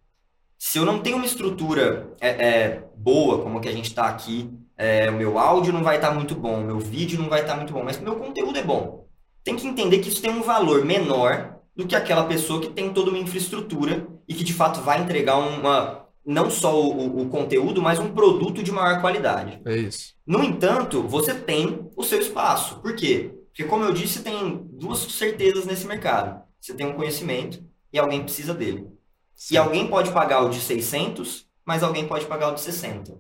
[0.60, 4.08] Se eu não tenho uma estrutura é, é, boa, como a que a gente está
[4.08, 7.30] aqui, é, o meu áudio não vai estar tá muito bom, o meu vídeo não
[7.30, 9.08] vai estar tá muito bom, mas o meu conteúdo é bom.
[9.44, 12.94] Tem que entender que isso tem um valor menor do que aquela pessoa que tem
[12.94, 17.82] toda uma infraestrutura e que de fato vai entregar uma não só o, o, conteúdo,
[17.82, 19.62] mas um produto de maior qualidade.
[19.66, 20.14] É isso.
[20.26, 22.80] No entanto, você tem o seu espaço.
[22.80, 23.34] Por quê?
[23.48, 26.42] Porque, como eu disse, tem duas certezas nesse mercado.
[26.60, 28.88] Você tem um conhecimento e alguém precisa dele.
[29.36, 29.56] Sim.
[29.56, 33.20] E alguém pode pagar o de 600, mas alguém pode pagar o de 60.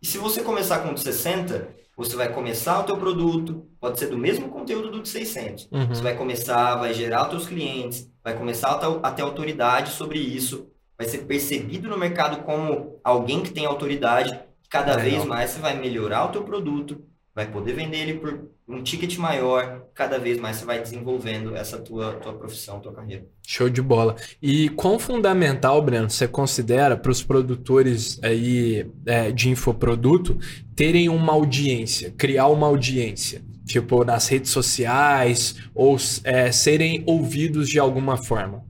[0.00, 1.68] E se você começar com o de 60,
[1.98, 5.68] você vai começar o teu produto, pode ser do mesmo conteúdo do de 600.
[5.72, 5.88] Uhum.
[5.88, 8.70] Você vai começar, vai gerar os teus clientes, vai começar
[9.02, 14.38] a ter autoridade sobre isso, vai ser percebido no mercado como alguém que tem autoridade.
[14.70, 15.10] Cada Legal.
[15.10, 17.02] vez mais você vai melhorar o teu produto,
[17.38, 21.78] vai poder vender ele por um ticket maior, cada vez mais você vai desenvolvendo essa
[21.78, 23.26] tua, tua profissão, tua carreira.
[23.46, 24.16] Show de bola.
[24.42, 30.36] E quão fundamental, Breno, você considera para os produtores aí é, de infoproduto
[30.74, 33.40] terem uma audiência, criar uma audiência?
[33.64, 38.64] Tipo, nas redes sociais, ou é, serem ouvidos de alguma forma?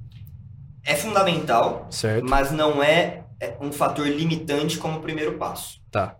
[0.84, 2.28] É fundamental, certo.
[2.28, 5.80] mas não é, é um fator limitante como primeiro passo.
[5.90, 6.18] Tá.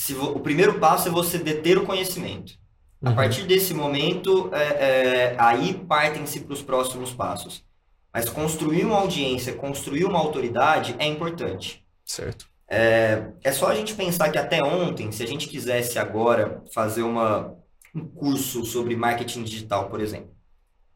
[0.00, 2.54] Se o primeiro passo é você deter o conhecimento.
[3.02, 3.10] Uhum.
[3.10, 7.62] A partir desse momento, é, é, aí partem-se para os próximos passos.
[8.10, 11.84] Mas construir uma audiência, construir uma autoridade é importante.
[12.02, 12.46] Certo.
[12.66, 17.02] É, é só a gente pensar que até ontem, se a gente quisesse agora fazer
[17.02, 17.54] uma,
[17.94, 20.30] um curso sobre marketing digital, por exemplo,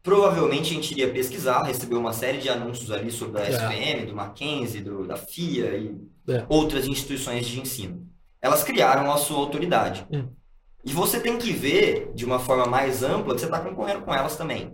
[0.01, 4.05] provavelmente a gente iria pesquisar, receber uma série de anúncios ali sobre a SPM, é.
[4.07, 5.95] do Mackenzie, do, da FIA e
[6.27, 6.43] é.
[6.49, 8.14] outras instituições de ensino
[8.45, 10.05] elas criaram a sua autoridade.
[10.11, 10.29] Hum.
[10.83, 14.13] E você tem que ver de uma forma mais ampla que você está concorrendo com
[14.13, 14.71] elas também.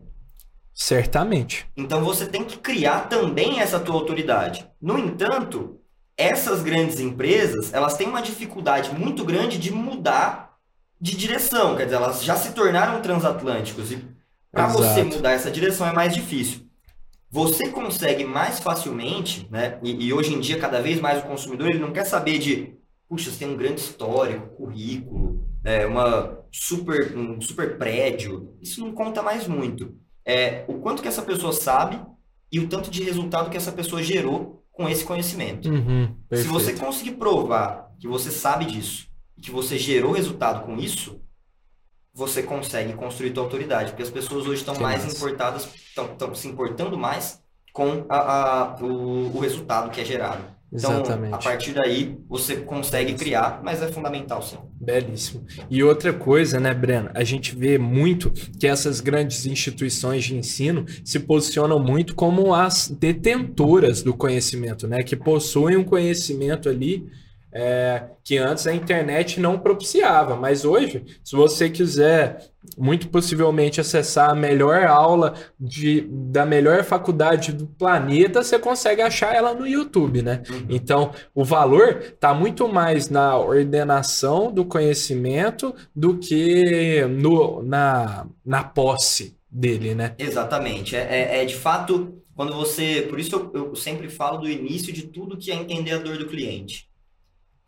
[0.73, 1.65] Certamente.
[1.77, 4.69] Então você tem que criar também essa tua autoridade.
[4.81, 5.79] No entanto,
[6.17, 10.57] essas grandes empresas, elas têm uma dificuldade muito grande de mudar
[10.99, 11.77] de direção.
[11.77, 13.93] Quer dizer, elas já se tornaram transatlânticos.
[13.93, 14.05] E
[14.51, 16.67] para você mudar essa direção é mais difícil.
[17.29, 19.79] Você consegue mais facilmente, né?
[19.81, 22.80] E, e, hoje em dia, cada vez mais o consumidor ele não quer saber de
[23.11, 28.93] puxa, você tem um grande histórico, currículo, né, uma super, um super prédio, isso não
[28.93, 29.93] conta mais muito.
[30.25, 31.99] É o quanto que essa pessoa sabe
[32.49, 35.67] e o tanto de resultado que essa pessoa gerou com esse conhecimento.
[35.69, 40.77] Uhum, Se você conseguir provar que você sabe disso e que você gerou resultado com
[40.77, 41.19] isso,
[42.13, 45.17] você consegue construir tua autoridade, porque as pessoas hoje estão mais massa.
[45.17, 47.41] importadas, estão se importando mais
[47.73, 50.60] com a, a, o, o resultado que é gerado.
[50.73, 51.33] Então, Exatamente.
[51.33, 54.57] a partir daí, você consegue criar, mas é fundamental, sim.
[54.79, 55.45] Belíssimo.
[55.69, 57.09] E outra coisa, né, Breno?
[57.13, 62.87] A gente vê muito que essas grandes instituições de ensino se posicionam muito como as
[62.87, 65.03] detentoras do conhecimento, né?
[65.03, 67.05] Que possuem um conhecimento ali
[67.53, 74.29] é, que antes a internet não propiciava, mas hoje, se você quiser muito possivelmente acessar
[74.29, 80.21] a melhor aula de, da melhor faculdade do planeta, você consegue achar ela no YouTube,
[80.21, 80.43] né?
[80.49, 80.65] Uhum.
[80.69, 88.63] Então, o valor está muito mais na ordenação do conhecimento do que no, na, na
[88.63, 90.15] posse dele, né?
[90.17, 90.95] Exatamente.
[90.95, 93.05] É, é, é de fato quando você.
[93.09, 96.17] Por isso eu, eu sempre falo do início de tudo que é entender a dor
[96.17, 96.90] do cliente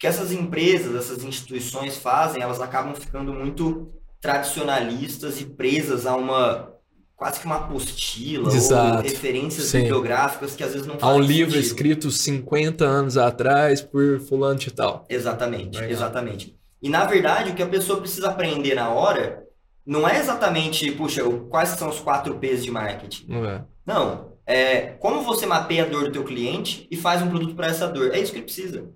[0.03, 3.89] que essas empresas, essas instituições fazem, elas acabam ficando muito
[4.19, 6.73] tradicionalistas e presas a uma
[7.15, 8.97] quase que uma apostila Exato.
[8.97, 9.83] ou referências Sim.
[9.83, 11.65] bibliográficas que às vezes não fazem Há um livro sentido.
[11.65, 15.05] escrito 50 anos atrás por fulano de tal.
[15.07, 15.91] Exatamente, Legal.
[15.91, 16.53] exatamente.
[16.81, 19.41] E na verdade o que a pessoa precisa aprender na hora
[19.85, 23.25] não é exatamente, puxa, quais são os quatro P's de marketing.
[23.29, 23.63] Não é.
[23.85, 27.67] Não, é como você mapeia a dor do teu cliente e faz um produto para
[27.67, 28.13] essa dor.
[28.13, 28.91] É isso que ele precisa.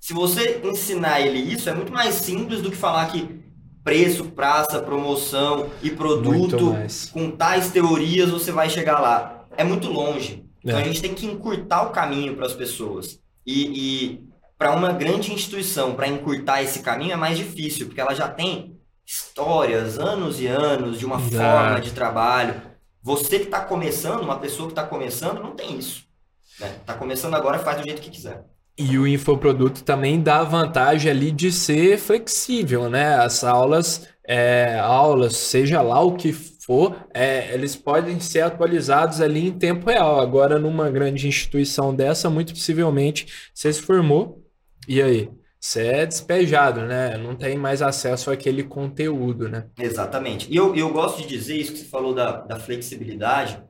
[0.00, 3.44] Se você ensinar ele isso, é muito mais simples do que falar que
[3.82, 6.74] preço, praça, promoção e produto
[7.12, 9.44] com tais teorias você vai chegar lá.
[9.56, 10.44] É muito longe.
[10.64, 10.82] Então é.
[10.82, 13.20] a gente tem que encurtar o caminho para as pessoas.
[13.46, 13.62] E,
[14.10, 14.28] e
[14.58, 18.76] para uma grande instituição, para encurtar esse caminho é mais difícil, porque ela já tem
[19.06, 21.36] histórias, anos e anos de uma Exato.
[21.36, 22.60] forma de trabalho.
[23.00, 26.04] Você que está começando, uma pessoa que está começando, não tem isso.
[26.52, 26.80] Está né?
[26.84, 28.44] Tá começando agora, faz do jeito que quiser.
[28.78, 33.14] E o infoproduto também dá a vantagem ali de ser flexível, né?
[33.14, 39.46] As aulas, é, aulas, seja lá o que for, é, eles podem ser atualizados ali
[39.46, 40.20] em tempo real.
[40.20, 44.44] Agora, numa grande instituição dessa, muito possivelmente você se formou
[44.86, 45.30] e aí?
[45.58, 47.16] Você é despejado, né?
[47.16, 49.66] Não tem mais acesso àquele conteúdo, né?
[49.78, 50.52] Exatamente.
[50.52, 53.60] E eu, eu gosto de dizer isso que você falou da, da flexibilidade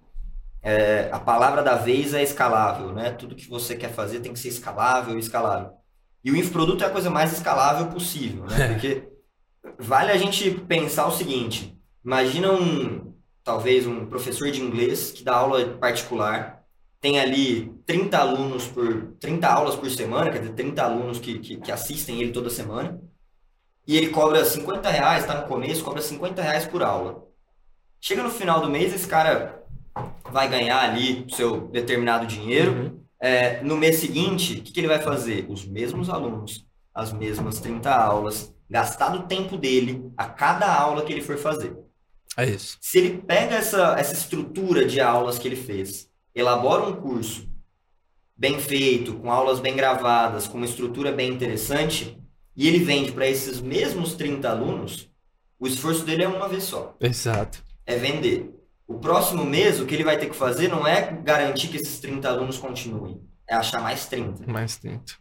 [0.66, 3.12] é, a palavra da vez é escalável, né?
[3.12, 5.70] Tudo que você quer fazer tem que ser escalável e escalável.
[6.24, 8.70] E o infoproduto é a coisa mais escalável possível, né?
[8.74, 9.08] Porque
[9.78, 15.36] vale a gente pensar o seguinte: imagina um, talvez um professor de inglês que dá
[15.36, 16.64] aula particular,
[17.00, 21.58] tem ali 30 alunos por 30 aulas por semana, quer dizer, 30 alunos que, que,
[21.58, 23.00] que assistem ele toda semana,
[23.86, 27.24] e ele cobra 50 reais, está no começo, cobra 50 reais por aula.
[28.00, 29.64] Chega no final do mês, esse cara
[30.30, 32.72] vai ganhar ali o seu determinado dinheiro.
[32.72, 33.00] Uhum.
[33.20, 35.46] É, no mês seguinte, o que, que ele vai fazer?
[35.48, 41.12] Os mesmos alunos, as mesmas 30 aulas, gastar do tempo dele a cada aula que
[41.12, 41.76] ele for fazer.
[42.36, 42.76] É isso.
[42.80, 47.48] Se ele pega essa, essa estrutura de aulas que ele fez, elabora um curso
[48.36, 52.20] bem feito, com aulas bem gravadas, com uma estrutura bem interessante,
[52.54, 55.10] e ele vende para esses mesmos 30 alunos,
[55.58, 56.94] o esforço dele é uma vez só.
[57.00, 57.64] Exato.
[57.86, 58.55] É vender.
[58.86, 61.98] O próximo mês, o que ele vai ter que fazer não é garantir que esses
[61.98, 64.50] 30 alunos continuem, é achar mais 30.
[64.50, 65.14] Mais 30.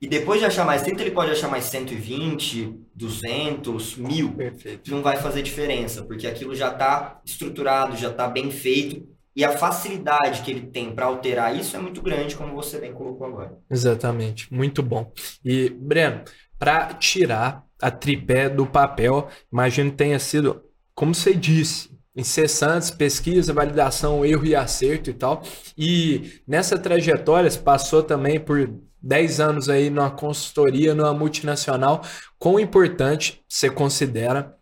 [0.00, 4.32] E depois de achar mais 30, ele pode achar mais 120, 200, 1000.
[4.32, 4.90] Perfeito.
[4.92, 9.08] Não vai fazer diferença, porque aquilo já está estruturado, já está bem feito.
[9.34, 12.92] E a facilidade que ele tem para alterar isso é muito grande, como você bem
[12.92, 13.56] colocou agora.
[13.68, 15.12] Exatamente, muito bom.
[15.44, 16.22] E, Breno,
[16.58, 20.62] para tirar a tripé do papel, imagino que tenha sido,
[20.94, 21.87] como você disse,
[22.18, 25.42] incessantes, pesquisa, validação, erro e acerto e tal.
[25.76, 28.68] E nessa trajetória, você passou também por
[29.00, 32.02] 10 anos aí numa consultoria, numa multinacional,
[32.36, 34.58] quão importante você considera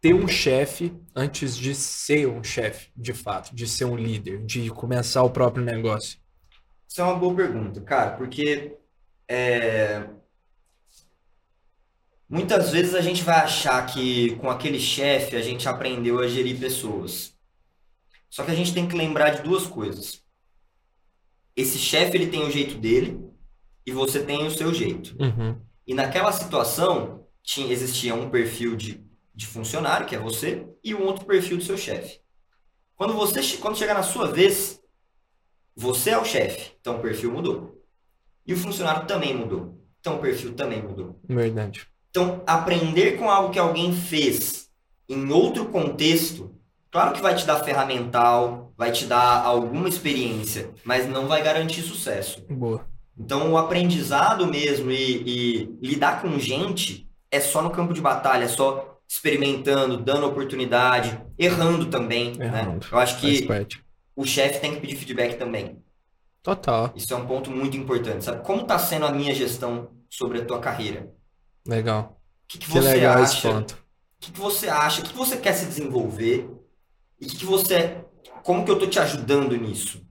[0.00, 4.70] ter um chefe antes de ser um chefe, de fato, de ser um líder, de
[4.70, 6.18] começar o próprio negócio?
[6.88, 8.76] Isso é uma boa pergunta, cara, porque
[9.28, 10.04] é...
[12.28, 16.58] muitas vezes a gente vai achar que com aquele chefe a gente aprendeu a gerir
[16.58, 17.34] pessoas.
[18.28, 20.22] Só que a gente tem que lembrar de duas coisas.
[21.56, 23.28] Esse chefe ele tem o jeito dele,
[23.88, 25.16] e você tem o seu jeito.
[25.18, 25.58] Uhum.
[25.86, 29.02] E naquela situação, tinha, existia um perfil de,
[29.34, 32.20] de funcionário, que é você, e um outro perfil do seu chefe.
[32.94, 34.78] Quando você quando chegar na sua vez,
[35.74, 37.82] você é o chefe, então o perfil mudou.
[38.46, 39.82] E o funcionário também mudou.
[40.00, 41.18] Então o perfil também mudou.
[41.26, 41.88] Verdade.
[42.10, 44.68] Então, aprender com algo que alguém fez
[45.08, 46.54] em outro contexto,
[46.90, 51.82] claro que vai te dar ferramental, vai te dar alguma experiência, mas não vai garantir
[51.82, 52.44] sucesso.
[52.48, 52.86] Boa.
[53.18, 58.44] Então, o aprendizado mesmo e, e, lidar com gente é só no campo de batalha,
[58.44, 62.36] é só experimentando, dando oportunidade, errando também.
[62.36, 62.46] Né?
[62.46, 62.72] Errando.
[62.72, 62.86] Né?
[62.92, 63.48] Eu acho que
[64.14, 65.82] o chefe tem que pedir feedback também.
[66.42, 66.92] Total.
[66.94, 68.24] Isso é um ponto muito importante.
[68.24, 71.12] Sabe como está sendo a minha gestão sobre a tua carreira?
[71.68, 72.18] Legal.
[72.44, 73.32] O que, que, que você legal acha?
[73.34, 73.72] Esse ponto.
[73.72, 73.76] O
[74.20, 75.02] que, que você acha?
[75.02, 76.50] O que, você quer se desenvolver?
[77.20, 77.98] E que, que você.
[78.42, 80.02] Como que eu estou te ajudando nisso?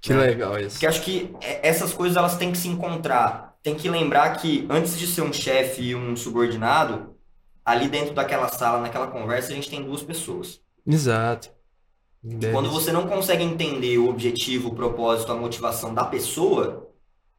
[0.00, 0.20] Que né?
[0.20, 0.70] legal isso.
[0.70, 3.58] Porque acho que é, essas coisas elas têm que se encontrar.
[3.62, 7.14] Tem que lembrar que antes de ser um chefe e um subordinado,
[7.64, 10.60] ali dentro daquela sala, naquela conversa, a gente tem duas pessoas.
[10.84, 11.50] Exato.
[12.22, 16.90] Deve Quando você não consegue entender o objetivo, o propósito, a motivação da pessoa,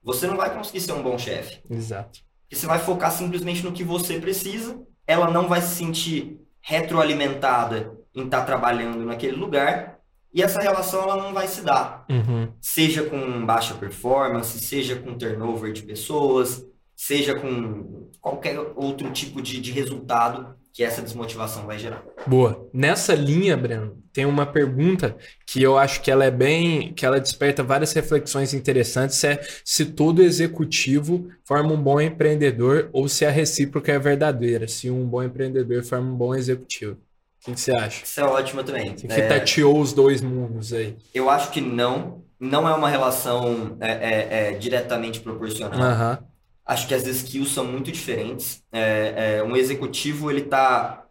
[0.02, 1.62] você não vai conseguir ser um bom chefe.
[1.70, 2.20] Exato.
[2.44, 7.98] Porque você vai focar simplesmente no que você precisa, ela não vai se sentir retroalimentada
[8.16, 10.00] em estar trabalhando naquele lugar
[10.34, 12.06] e essa relação ela não vai se dar.
[12.10, 12.52] Uhum.
[12.60, 19.60] Seja com baixa performance, seja com turnover de pessoas, seja com qualquer outro tipo de,
[19.60, 22.04] de resultado que essa desmotivação vai gerar.
[22.26, 22.68] Boa.
[22.74, 27.20] Nessa linha, Breno, tem uma pergunta que eu acho que ela é bem, que ela
[27.20, 33.30] desperta várias reflexões interessantes, é se todo executivo forma um bom empreendedor ou se a
[33.30, 36.98] recíproca é verdadeira, se um bom empreendedor forma um bom executivo.
[37.46, 38.04] O que, você acha?
[38.04, 38.98] Isso é ótimo também.
[38.98, 39.28] Você que é...
[39.28, 40.96] tateou os dois mundos aí.
[41.14, 42.24] Eu acho que não.
[42.40, 45.80] Não é uma relação é, é, é diretamente proporcional.
[45.80, 46.33] Uhum.
[46.66, 48.64] Acho que as skills são muito diferentes.
[48.72, 51.06] É, é, um executivo, ele está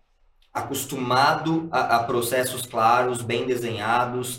[0.53, 4.39] acostumado a, a, processos claros, bem desenhados,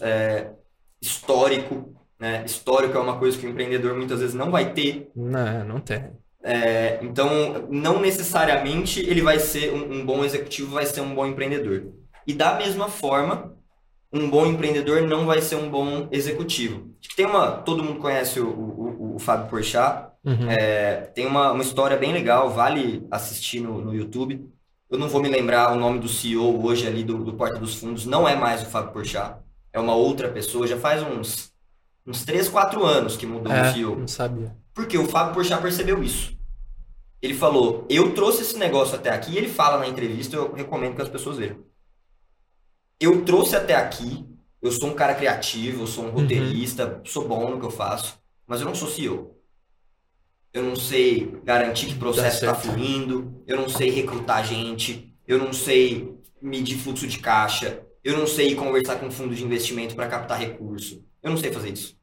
[1.02, 1.94] histórico.
[2.20, 2.44] Né?
[2.46, 5.12] Histórico é uma coisa que o empreendedor muitas vezes não vai ter.
[5.16, 6.12] Não, não tem.
[6.44, 11.26] É, então, não necessariamente ele vai ser um, um, bom executivo, vai ser um bom
[11.26, 11.94] empreendedor.
[12.28, 13.56] E da mesma forma,
[14.12, 16.94] um bom empreendedor não vai ser um bom executivo.
[17.00, 20.13] Acho que tem uma, todo mundo conhece o, o, o Fábio Porchat.
[20.24, 20.50] Uhum.
[20.50, 24.50] É, tem uma, uma história bem legal, vale assistir no, no YouTube.
[24.90, 27.76] Eu não vou me lembrar o nome do CEO hoje ali do, do Porta dos
[27.76, 29.38] Fundos, não é mais o Fábio Porchat,
[29.72, 30.68] é uma outra pessoa.
[30.68, 31.52] Já faz uns
[32.06, 33.96] uns 3, 4 anos que mudou é, o CEO.
[33.96, 34.56] Não sabia.
[34.74, 36.38] Porque o Fábio Porchat percebeu isso.
[37.22, 40.96] Ele falou, eu trouxe esse negócio até aqui, e ele fala na entrevista, eu recomendo
[40.96, 41.58] que as pessoas vejam.
[43.00, 44.26] Eu trouxe até aqui,
[44.62, 46.14] eu sou um cara criativo, eu sou um uhum.
[46.14, 47.06] roteirista, uhum.
[47.06, 49.33] sou bom no que eu faço, mas eu não sou CEO.
[50.54, 55.38] Eu não sei garantir que o processo está fluindo, eu não sei recrutar gente, eu
[55.40, 60.08] não sei medir fluxo de caixa, Eu não sei conversar com fundo de investimento para
[60.10, 61.06] captar recurso.
[61.24, 61.98] Eu não sei fazer isso.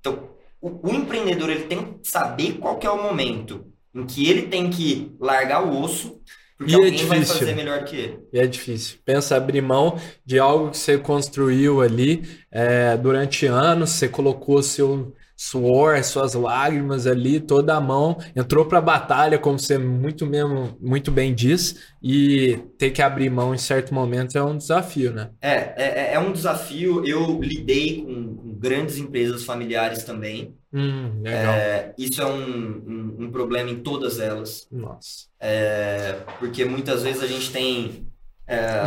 [0.00, 4.28] Então, o, o empreendedor ele tem que saber qual que é o momento em que
[4.28, 6.20] ele tem que largar o osso
[6.58, 7.38] porque E é alguém vai difícil.
[7.38, 8.20] fazer melhor que ele.
[8.32, 8.98] E é difícil.
[9.04, 15.14] Pensa abrir mão de algo que você construiu ali é, durante anos, você colocou seu
[15.40, 20.76] suor, suas lágrimas ali, toda a mão, entrou para a batalha, como você muito mesmo,
[20.78, 25.30] muito bem diz, e ter que abrir mão em certo momento é um desafio, né?
[25.40, 27.06] É, é, é um desafio.
[27.06, 30.54] Eu lidei com, com grandes empresas familiares também.
[30.74, 31.22] Hum.
[31.24, 34.68] É, isso é um, um, um problema em todas elas.
[34.70, 35.24] Nossa.
[35.40, 38.06] É, porque muitas vezes a gente tem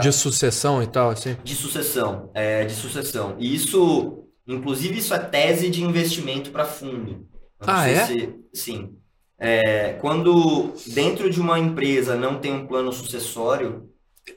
[0.01, 1.35] De sucessão e tal, assim.
[1.43, 3.35] de sucessão, é, de sucessão.
[3.39, 7.27] E isso, inclusive, isso é tese de investimento para fundo.
[7.59, 8.05] Não Ah, é?
[8.05, 8.97] se- sim.
[9.37, 13.89] É, quando dentro de uma empresa não tem um plano sucessório,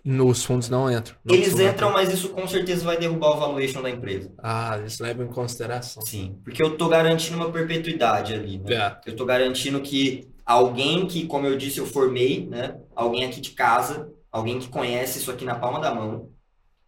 [0.05, 1.15] Nos fundos não entram.
[1.25, 4.33] Não eles entram, mas isso com certeza vai derrubar o valuation da empresa.
[4.43, 6.03] Ah, eles levam em consideração.
[6.05, 8.75] Sim, porque eu tô garantindo uma perpetuidade ali, né?
[8.75, 8.97] É.
[9.07, 12.77] Eu tô garantindo que alguém que, como eu disse, eu formei, né?
[12.97, 16.31] Alguém aqui de casa, alguém que conhece isso aqui na palma da mão,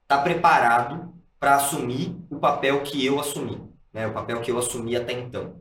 [0.09, 3.61] tá preparado para assumir o papel que eu assumi,
[3.93, 4.07] né?
[4.07, 5.61] O papel que eu assumi até então.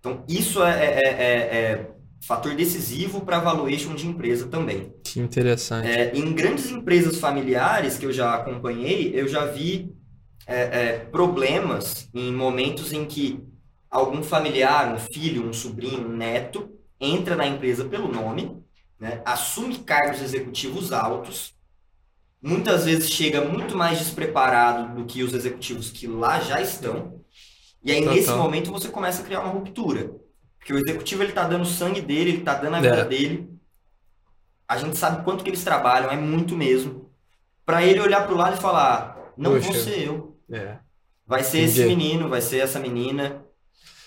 [0.00, 1.90] Então, isso é, é- é- é
[2.26, 4.92] fator decisivo para valuation de empresa também.
[5.04, 5.88] Que interessante.
[5.88, 9.94] É, em grandes empresas familiares que eu já acompanhei, eu já vi
[10.46, 13.38] é, é, problemas em momentos em que
[13.90, 18.56] algum familiar, um filho, um sobrinho, um neto, entra na empresa pelo nome,
[18.98, 21.54] né, assume cargos executivos altos,
[22.42, 27.20] muitas vezes chega muito mais despreparado do que os executivos que lá já estão,
[27.82, 28.42] e aí nesse Total.
[28.42, 30.10] momento você começa a criar uma ruptura.
[30.58, 33.04] Porque o executivo ele tá dando o sangue dele, ele tá dando a vida É.
[33.04, 33.48] dele,
[34.68, 37.10] a gente sabe quanto que eles trabalham, é muito mesmo.
[37.64, 40.36] Pra ele olhar pro lado e falar, não vou ser eu.
[40.50, 40.76] É.
[41.26, 41.96] Vai ser esse Entendi.
[41.96, 43.42] menino, vai ser essa menina.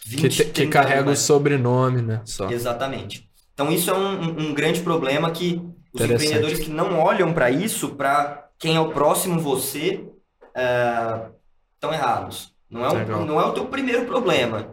[0.03, 2.21] Que, 20, te- que 30 carrega anos o sobrenome, né?
[2.25, 2.49] Só.
[2.49, 3.29] Exatamente.
[3.53, 5.61] Então isso é um- um grande problema que
[5.93, 10.03] os empreendedores que não olham para isso, para quem é o próximo você,
[11.75, 12.53] estão errados.
[12.69, 13.21] Não é, Legal.
[13.21, 14.69] o, não é o teu primeiro problema,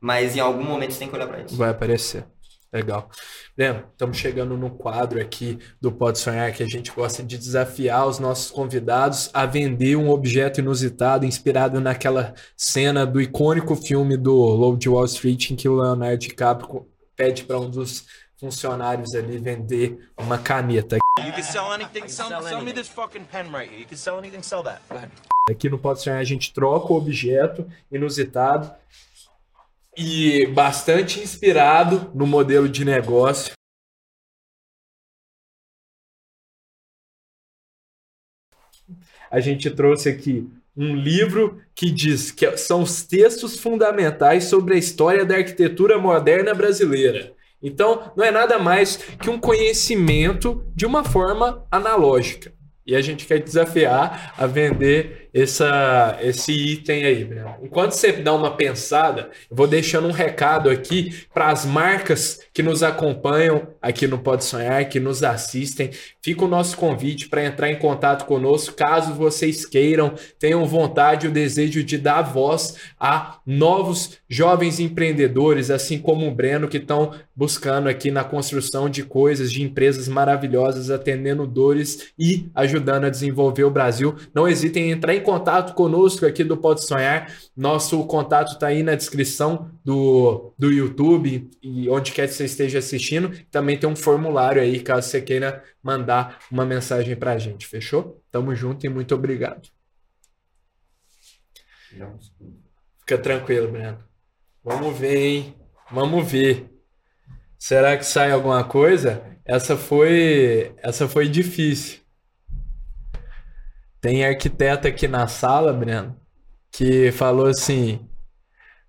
[0.00, 1.56] mas em algum momento você tem que olhar para isso.
[1.56, 2.24] Vai aparecer.
[2.72, 3.10] Legal.
[3.56, 8.06] Breno, estamos chegando no quadro aqui do Pode Sonhar que a gente gosta de desafiar
[8.06, 14.34] os nossos convidados a vender um objeto inusitado inspirado naquela cena do icônico filme do
[14.34, 18.06] Lobo de Wall Street em que o Leonardo DiCaprio pede para um dos
[18.40, 20.96] funcionários ali vender uma caneta.
[21.18, 22.08] You can sell anything.
[22.08, 23.80] Sell, sell, me this fucking pen right here.
[23.80, 24.42] You can sell anything.
[24.42, 24.80] Sell that.
[24.88, 25.12] Go ahead.
[25.50, 28.72] Aqui no Pode Sonhar a gente troca o objeto inusitado
[29.96, 33.52] e bastante inspirado no modelo de negócio.
[39.30, 44.78] A gente trouxe aqui um livro que diz que são os textos fundamentais sobre a
[44.78, 47.34] história da arquitetura moderna brasileira.
[47.62, 52.52] Então, não é nada mais que um conhecimento de uma forma analógica.
[52.86, 57.56] E a gente quer desafiar a vender essa, esse item aí, Breno.
[57.62, 62.62] Enquanto você dá uma pensada, eu vou deixando um recado aqui para as marcas que
[62.62, 65.90] nos acompanham aqui no Pode Sonhar, que nos assistem.
[66.22, 71.28] Fica o nosso convite para entrar em contato conosco, caso vocês queiram, tenham vontade e
[71.28, 77.12] o desejo de dar voz a novos jovens empreendedores, assim como o Breno, que estão
[77.34, 83.64] buscando aqui na construção de coisas, de empresas maravilhosas, atendendo dores e ajudando a desenvolver
[83.64, 84.14] o Brasil.
[84.34, 87.32] Não hesitem em entrar em contato conosco aqui do Pode Sonhar.
[87.56, 92.78] Nosso contato está aí na descrição do, do YouTube e onde quer que você esteja
[92.78, 93.30] assistindo.
[93.50, 97.66] Também tem um formulário aí, caso você queira mandar uma mensagem para a gente.
[97.66, 98.22] Fechou?
[98.30, 99.68] Tamo junto e muito obrigado.
[103.00, 103.98] Fica tranquilo, Breno.
[104.62, 105.54] Vamos ver, hein?
[105.90, 106.70] Vamos ver.
[107.58, 109.22] Será que sai alguma coisa?
[109.44, 111.99] Essa foi, essa foi difícil.
[114.00, 116.18] Tem arquiteto aqui na sala, Breno,
[116.72, 118.08] que falou assim: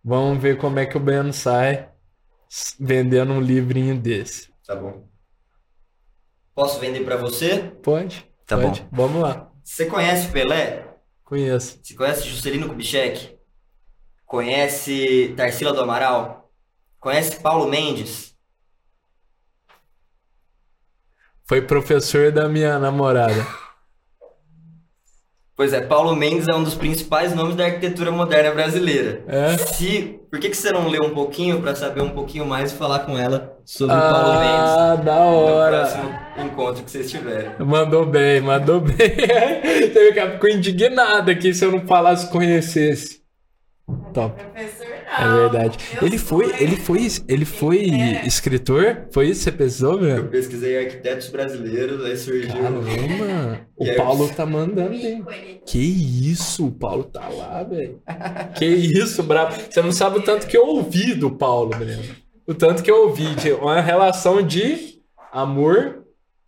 [0.03, 1.89] vamos ver como é que o Breno sai
[2.79, 4.49] vendendo um livrinho desse.
[4.65, 5.07] Tá bom.
[6.55, 7.59] Posso vender para você?
[7.81, 8.25] Pode?
[8.45, 8.87] Tá Pode.
[8.91, 9.51] Vamos lá.
[9.63, 10.85] Você conhece o Pelé?
[11.23, 11.79] Conheço.
[11.81, 13.37] Você conhece Juscelino Kubitschek?
[14.25, 16.51] Conhece Tarsila do Amaral?
[16.99, 18.35] Conhece Paulo Mendes?
[21.45, 23.45] Foi professor da minha namorada.
[25.61, 29.21] Pois é, Paulo Mendes é um dos principais nomes da arquitetura moderna brasileira.
[29.27, 29.55] É?
[29.59, 32.75] Se, por que, que você não lê um pouquinho para saber um pouquinho mais e
[32.75, 34.71] falar com ela sobre o Paulo Mendes?
[34.75, 35.77] Ah, da No hora.
[35.77, 37.51] próximo encontro que vocês tiverem.
[37.59, 38.95] Mandou bem, mandou bem.
[39.93, 43.20] Você ficou indignado aqui se eu não falasse conhecesse.
[44.13, 44.41] Top.
[44.43, 45.77] Professor, É verdade.
[46.01, 48.25] Eu Ele foi, ele foi, ele foi É.
[48.25, 49.07] escritor?
[49.11, 50.27] Foi isso que você pensou, Eu meu?
[50.27, 52.51] pesquisei arquitetos brasileiros, aí surgiu.
[52.53, 53.61] Caramba.
[53.75, 55.61] O E aí, Paulo tá mandando ícone.
[55.65, 57.99] Que isso, o Paulo tá lá, velho.
[58.57, 59.55] Que isso, brabo.
[59.69, 62.03] Você não sabe o tanto que eu ouvi do Paulo, Breno.
[62.47, 64.99] O tanto que eu ouvi de uma relação de
[65.31, 66.00] amor.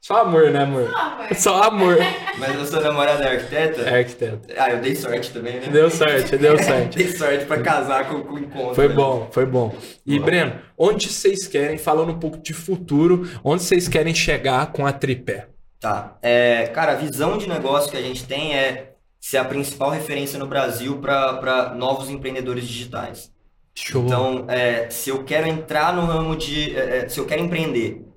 [0.04, 0.92] Só amor, né, amor?
[0.92, 1.96] Não, mas- Só amor.
[2.38, 3.82] Mas a sua namorada é arquiteta?
[3.84, 4.54] É arquiteto.
[4.58, 5.68] Ah, eu dei sorte também, né?
[5.68, 6.98] Deu sorte, deu sorte.
[7.00, 8.76] Dei sorte pra casar com, com o encontro.
[8.76, 8.96] Foi né?
[8.96, 9.74] bom, foi bom.
[10.06, 10.26] E, Boa.
[10.26, 14.92] Breno, onde vocês querem, falando um pouco de futuro, onde vocês querem chegar com a
[14.92, 15.48] tripé?
[15.80, 16.18] Tá.
[16.22, 20.38] É, cara, a visão de negócio que a gente tem é ser a principal referência
[20.38, 23.32] no Brasil para novos empreendedores digitais.
[23.74, 24.04] Show.
[24.04, 26.76] Então, é, se eu quero entrar no ramo de.
[26.76, 28.13] é, é, se eu quero empreender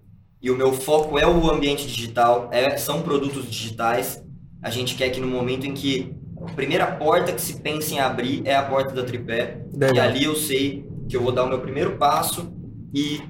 [0.47, 4.23] e o meu foco é o ambiente digital, é, são produtos digitais,
[4.63, 7.99] a gente quer que no momento em que a primeira porta que se pensa em
[7.99, 9.59] abrir é a porta da tripé,
[9.93, 12.49] e ali eu sei que eu vou dar o meu primeiro passo
[12.95, 13.21] e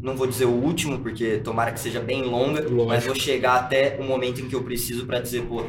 [0.00, 2.86] não vou dizer o último, porque tomara que seja bem longa, Lógico.
[2.86, 5.66] mas vou chegar até o momento em que eu preciso para dizer, pô,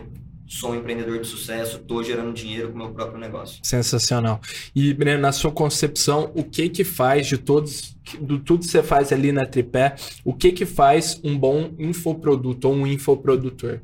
[0.60, 3.60] sou um empreendedor de sucesso, tô gerando dinheiro com o meu próprio negócio.
[3.64, 4.39] Sensacional.
[4.76, 8.84] E, Breno, na sua concepção, o que que faz de todos, do tudo que você
[8.84, 13.80] faz ali na tripé, o que que faz um bom infoproduto ou um infoprodutor?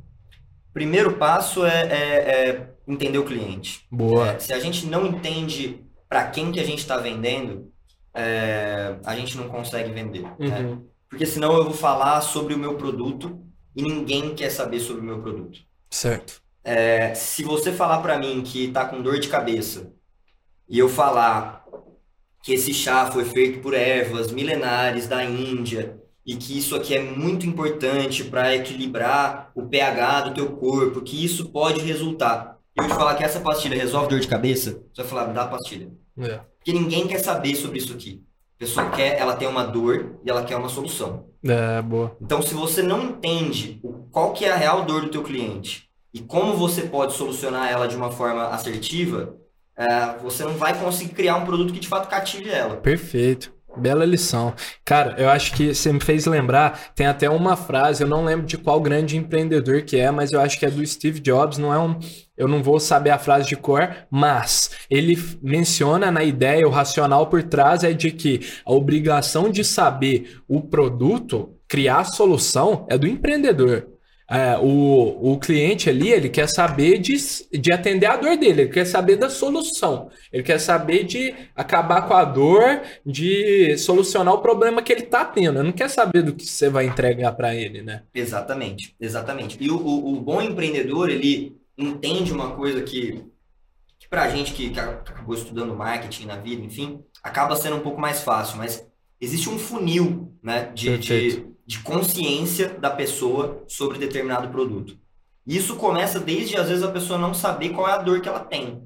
[0.73, 3.85] Primeiro passo é, é- é entender o cliente.
[3.91, 4.29] Boa.
[4.31, 7.71] É, se a gente não entende para quem que a gente está vendendo,
[8.13, 10.23] é, a gente não consegue vender.
[10.39, 10.59] né?
[10.61, 10.85] Uhum.
[11.09, 13.39] Porque senão eu vou falar sobre o meu produto
[13.75, 15.59] e ninguém quer saber sobre o meu produto.
[15.89, 16.41] Certo.
[16.63, 19.93] É, se você falar para mim que tá com dor de cabeça
[20.67, 21.65] e eu falar
[22.43, 27.01] que esse chá foi feito por ervas milenares da Índia e que isso aqui é
[27.01, 32.57] muito importante para equilibrar o pH do teu corpo, que isso pode resultar.
[32.77, 35.47] E eu te falar que essa pastilha resolve dor de cabeça, você vai falar, dá
[35.47, 35.91] pastilha.
[36.19, 36.39] É.
[36.57, 38.23] Porque ninguém quer saber sobre isso aqui.
[38.57, 41.25] A pessoa quer, ela tem uma dor e ela quer uma solução.
[41.43, 42.15] É, boa.
[42.21, 43.81] Então, se você não entende
[44.11, 47.87] qual que é a real dor do teu cliente e como você pode solucionar ela
[47.87, 49.35] de uma forma assertiva,
[49.77, 52.77] eh, você não vai conseguir criar um produto que de fato cative ela.
[52.77, 53.53] Perfeito.
[53.77, 54.53] Bela lição.
[54.83, 58.45] Cara, eu acho que você me fez lembrar, tem até uma frase, eu não lembro
[58.45, 61.71] de qual grande empreendedor que é, mas eu acho que é do Steve Jobs, não
[61.71, 61.97] é um,
[62.35, 67.27] eu não vou saber a frase de cor, mas ele menciona na ideia, o racional
[67.27, 72.97] por trás é de que a obrigação de saber o produto, criar a solução, é
[72.97, 73.98] do empreendedor.
[74.31, 77.15] É, o, o cliente ali, ele quer saber de,
[77.51, 82.03] de atender a dor dele, ele quer saber da solução, ele quer saber de acabar
[82.07, 85.57] com a dor, de solucionar o problema que ele tá tendo.
[85.59, 88.03] Ele não quer saber do que você vai entregar para ele, né?
[88.13, 89.57] Exatamente, exatamente.
[89.59, 93.23] E o, o- o bom empreendedor, ele entende uma coisa que,
[93.99, 97.99] que pra gente que, que acabou estudando marketing na vida, enfim, acaba sendo um pouco
[98.01, 98.87] mais fácil, mas
[99.21, 100.97] existe um funil, né, de,
[101.69, 104.97] de, consciência da pessoa sobre determinado produto.
[105.45, 108.39] Isso começa desde, às vezes, a pessoa não saber qual é a dor que ela
[108.39, 108.83] tem.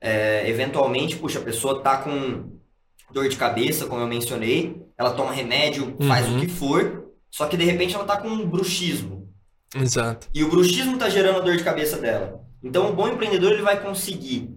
[0.00, 2.58] É, eventualmente, puxa, a pessoa tá com
[3.12, 6.36] dor de cabeça, como eu mencionei, ela toma remédio, faz Uhum.
[6.36, 9.28] o que for, só que de repente ela tá com um bruxismo.
[9.74, 10.28] Exato.
[10.34, 12.40] E o bruxismo tá gerando a dor de cabeça dela.
[12.62, 14.50] Então, o bom empreendedor ele vai conseguir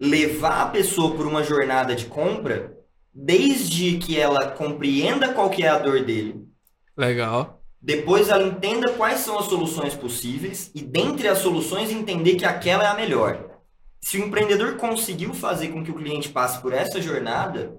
[0.00, 2.72] levar a pessoa por uma jornada de compra
[3.12, 6.46] desde que ela compreenda qual que é a dor dele,
[7.00, 7.62] Legal.
[7.80, 12.84] depois ela entenda quais são as soluções possíveis e dentre as soluções entender que aquela
[12.84, 13.48] é a melhor.
[14.02, 17.74] Se o empreendedor conseguiu fazer com que o cliente passe por essa jornada,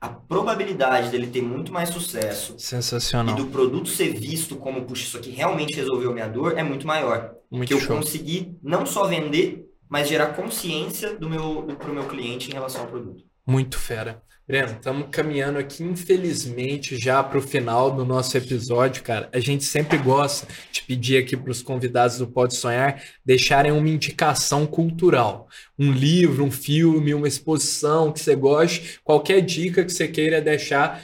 [0.00, 3.34] a probabilidade dele ter muito mais sucesso e Sensacional.
[3.36, 7.34] do produto ser visto como, puxa, isso aqui realmente resolveu minha dor, é muito maior.
[7.50, 7.96] Muito que eu show.
[7.96, 12.82] consegui não só vender, mas gerar consciência do meu, do, pro meu cliente em relação
[12.82, 13.22] ao produto.
[13.46, 14.22] Muito fera.
[14.46, 19.28] Breno, estamos caminhando aqui, infelizmente, já para o final do nosso episódio, cara.
[19.32, 23.88] A gente sempre gosta de pedir aqui para os convidados do Pode Sonhar deixarem uma
[23.88, 25.46] indicação cultural.
[25.78, 31.00] Um livro, um filme, uma exposição que você goste, qualquer dica que você queira deixar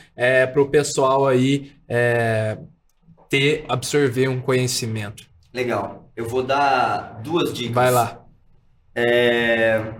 [0.53, 2.59] para o pessoal aí é,
[3.29, 5.25] ter, absorver um conhecimento.
[5.55, 6.11] Legal.
[6.17, 7.75] Eu vou dar duas dicas.
[7.75, 8.27] Vai lá.
[8.95, 9.95] É...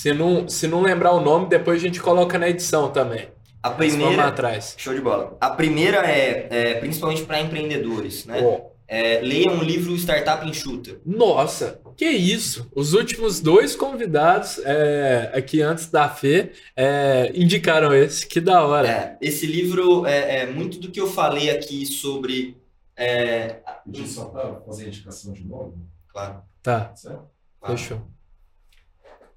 [0.00, 3.28] Se não, se não lembrar o nome, depois a gente coloca na edição também.
[3.60, 4.26] A primeira.
[4.28, 4.76] atrás.
[4.78, 5.36] Show de bola.
[5.40, 8.40] A primeira é, é principalmente para empreendedores, né?
[8.40, 11.00] Ó, é, leia um livro Startup Enxuta.
[11.04, 12.70] Nossa, que isso!
[12.76, 18.88] Os últimos dois convidados é, aqui antes da Fê é, indicaram esse, que da hora.
[18.88, 22.56] É, esse livro é, é muito do que eu falei aqui sobre.
[22.96, 25.76] É, Podia só para fazer a indicação de novo?
[26.06, 27.24] claro, Tá, Certo?
[27.60, 27.76] claro.
[27.76, 28.00] fechou.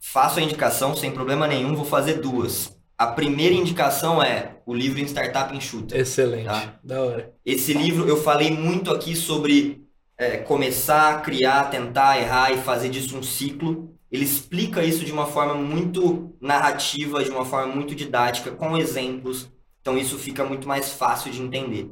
[0.01, 2.75] Faço a indicação sem problema nenhum, vou fazer duas.
[2.97, 5.95] A primeira indicação é o livro em Startup Enxuta.
[5.95, 6.79] Excelente, Tá.
[6.83, 7.33] da hora.
[7.45, 9.85] Esse livro eu falei muito aqui sobre
[10.17, 13.95] é, começar, criar, tentar, errar e fazer disso um ciclo.
[14.11, 19.49] Ele explica isso de uma forma muito narrativa, de uma forma muito didática, com exemplos.
[19.81, 21.89] Então isso fica muito mais fácil de entender.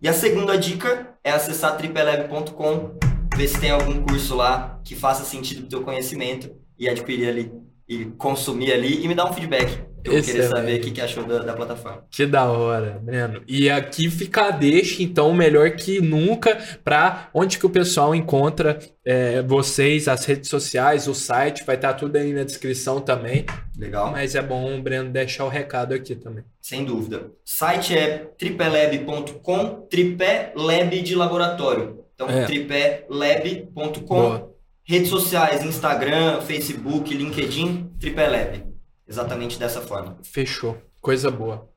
[0.00, 2.96] E a segunda dica é acessar tripelab.com,
[3.36, 6.50] ver se tem algum curso lá que faça sentido para o teu conhecimento
[6.80, 7.52] e adquirir ali
[7.88, 9.80] e consumir ali e me dar um feedback.
[10.04, 10.48] Eu vou querer Excelente.
[10.48, 12.04] saber o que, que achou da, da plataforma.
[12.10, 13.42] Que da hora, Breno.
[13.46, 18.78] E aqui fica a deixa, então, melhor que nunca, para onde que o pessoal encontra
[19.04, 23.44] é, vocês, as redes sociais, o site, vai estar tudo aí na descrição também.
[23.76, 24.10] Legal?
[24.12, 26.44] Mas é bom o Breno deixar o recado aqui também.
[26.62, 27.26] Sem dúvida.
[27.26, 32.04] O site é tripelab.com, tripé lab de laboratório.
[32.14, 32.46] Então, É.
[32.46, 34.48] tripélab.com.
[34.90, 38.64] Redes sociais, Instagram, Facebook, LinkedIn, tripélab.
[39.06, 40.18] Exatamente dessa forma.
[40.24, 40.82] Fechou.
[41.00, 41.70] Coisa boa.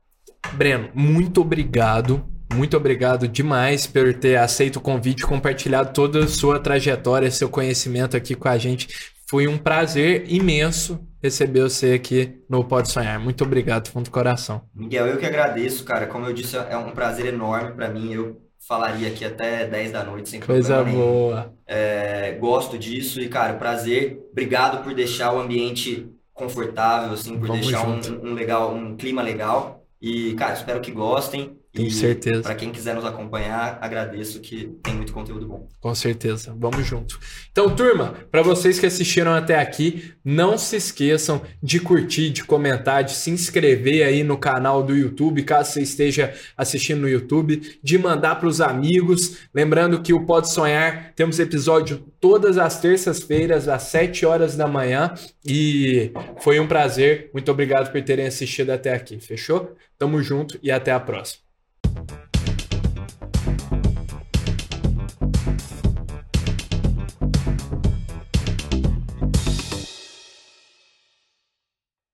[0.53, 2.25] Breno, muito obrigado.
[2.51, 7.47] Muito obrigado demais por ter aceito o convite e compartilhado toda a sua trajetória, seu
[7.49, 8.87] conhecimento aqui com a gente.
[9.29, 13.19] Foi um prazer imenso receber você aqui no Pode Sonhar.
[13.19, 14.63] Muito obrigado, fundo do coração.
[14.73, 16.07] Miguel, eu que agradeço, cara.
[16.07, 18.11] Como eu disse, é um prazer enorme para mim.
[18.11, 21.01] Eu falaria aqui até 10 da noite sem Coisa problema nenhum.
[21.01, 21.53] boa.
[21.67, 24.19] É, gosto disso e, cara, prazer.
[24.31, 29.21] Obrigado por deixar o ambiente confortável, assim, por Vamos deixar um, um legal, um clima
[29.21, 29.85] legal.
[30.01, 31.57] E, cara, espero que gostem.
[31.73, 32.43] Tenho e certeza.
[32.43, 35.67] Para quem quiser nos acompanhar, agradeço que tem muito conteúdo bom.
[35.81, 37.19] Com certeza, vamos junto.
[37.51, 43.03] Então, turma, para vocês que assistiram até aqui, não se esqueçam de curtir, de comentar,
[43.03, 47.97] de se inscrever aí no canal do YouTube, caso você esteja assistindo no YouTube, de
[47.97, 49.37] mandar para os amigos.
[49.51, 55.11] Lembrando que o Pode Sonhar temos episódio todas as terças-feiras às 7 horas da manhã
[55.43, 57.31] e foi um prazer.
[57.33, 59.19] Muito obrigado por terem assistido até aqui.
[59.19, 59.75] Fechou?
[59.97, 61.42] Tamo junto e até a próxima.